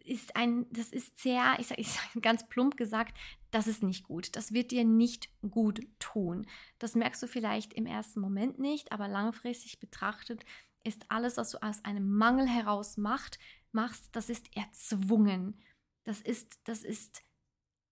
ist 0.05 0.37
ein, 0.37 0.67
das 0.71 0.91
ist 0.91 1.19
sehr, 1.19 1.57
ich 1.59 1.67
sage 1.69 1.81
ich 1.81 1.91
sag 1.91 2.23
ganz 2.23 2.47
plump 2.49 2.77
gesagt, 2.77 3.17
das 3.51 3.67
ist 3.67 3.83
nicht 3.83 4.05
gut. 4.05 4.37
Das 4.37 4.53
wird 4.53 4.71
dir 4.71 4.85
nicht 4.85 5.31
gut 5.49 5.81
tun. 5.99 6.47
Das 6.79 6.95
merkst 6.95 7.23
du 7.23 7.27
vielleicht 7.27 7.73
im 7.73 7.87
ersten 7.87 8.21
Moment 8.21 8.59
nicht, 8.59 8.93
aber 8.93 9.09
langfristig 9.09 9.79
betrachtet 9.79 10.45
ist 10.85 11.11
alles, 11.11 11.37
was 11.37 11.51
du 11.51 11.63
aus 11.63 11.85
einem 11.85 12.11
Mangel 12.11 12.47
heraus 12.47 12.97
macht, 12.97 13.39
machst, 13.73 14.15
das 14.15 14.31
ist 14.31 14.57
erzwungen. 14.57 15.61
Das 16.05 16.21
ist, 16.21 16.61
das 16.65 16.85
ist 16.85 17.23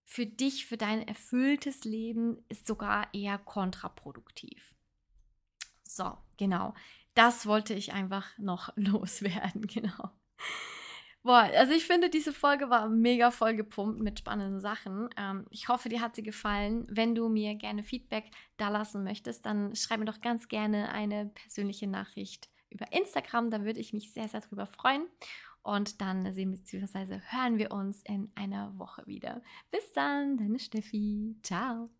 für 0.04 0.26
dich, 0.26 0.66
für 0.66 0.76
dein 0.76 1.06
erfülltes 1.06 1.84
Leben 1.84 2.44
ist 2.48 2.66
sogar 2.66 3.12
eher 3.14 3.38
kontraproduktiv. 3.38 4.76
So, 5.84 6.16
genau. 6.36 6.74
Das 7.14 7.46
wollte 7.46 7.74
ich 7.74 7.92
einfach 7.92 8.36
noch 8.38 8.70
loswerden, 8.76 9.66
genau. 9.66 10.10
Boah, 11.22 11.48
also 11.56 11.72
ich 11.72 11.86
finde, 11.86 12.10
diese 12.10 12.32
Folge 12.32 12.68
war 12.68 12.88
mega 12.88 13.30
voll 13.30 13.54
gepumpt 13.54 14.00
mit 14.00 14.18
spannenden 14.18 14.60
Sachen. 14.60 15.08
Ähm, 15.16 15.46
ich 15.50 15.68
hoffe, 15.68 15.88
dir 15.88 16.00
hat 16.00 16.16
sie 16.16 16.24
gefallen. 16.24 16.84
Wenn 16.90 17.14
du 17.14 17.28
mir 17.28 17.54
gerne 17.54 17.84
Feedback 17.84 18.24
da 18.56 18.68
lassen 18.68 19.04
möchtest, 19.04 19.46
dann 19.46 19.76
schreib 19.76 20.00
mir 20.00 20.04
doch 20.04 20.20
ganz 20.20 20.48
gerne 20.48 20.90
eine 20.90 21.26
persönliche 21.26 21.86
Nachricht 21.86 22.51
über 22.72 22.92
Instagram. 22.92 23.50
Da 23.50 23.64
würde 23.64 23.80
ich 23.80 23.92
mich 23.92 24.12
sehr, 24.12 24.28
sehr 24.28 24.40
drüber 24.40 24.66
freuen. 24.66 25.06
Und 25.62 26.00
dann 26.00 26.32
sehen 26.32 26.50
bzw. 26.50 27.20
hören 27.28 27.58
wir 27.58 27.70
uns 27.70 28.02
in 28.02 28.32
einer 28.34 28.76
Woche 28.78 29.06
wieder. 29.06 29.42
Bis 29.70 29.92
dann, 29.92 30.36
deine 30.36 30.58
Steffi. 30.58 31.36
Ciao. 31.42 31.92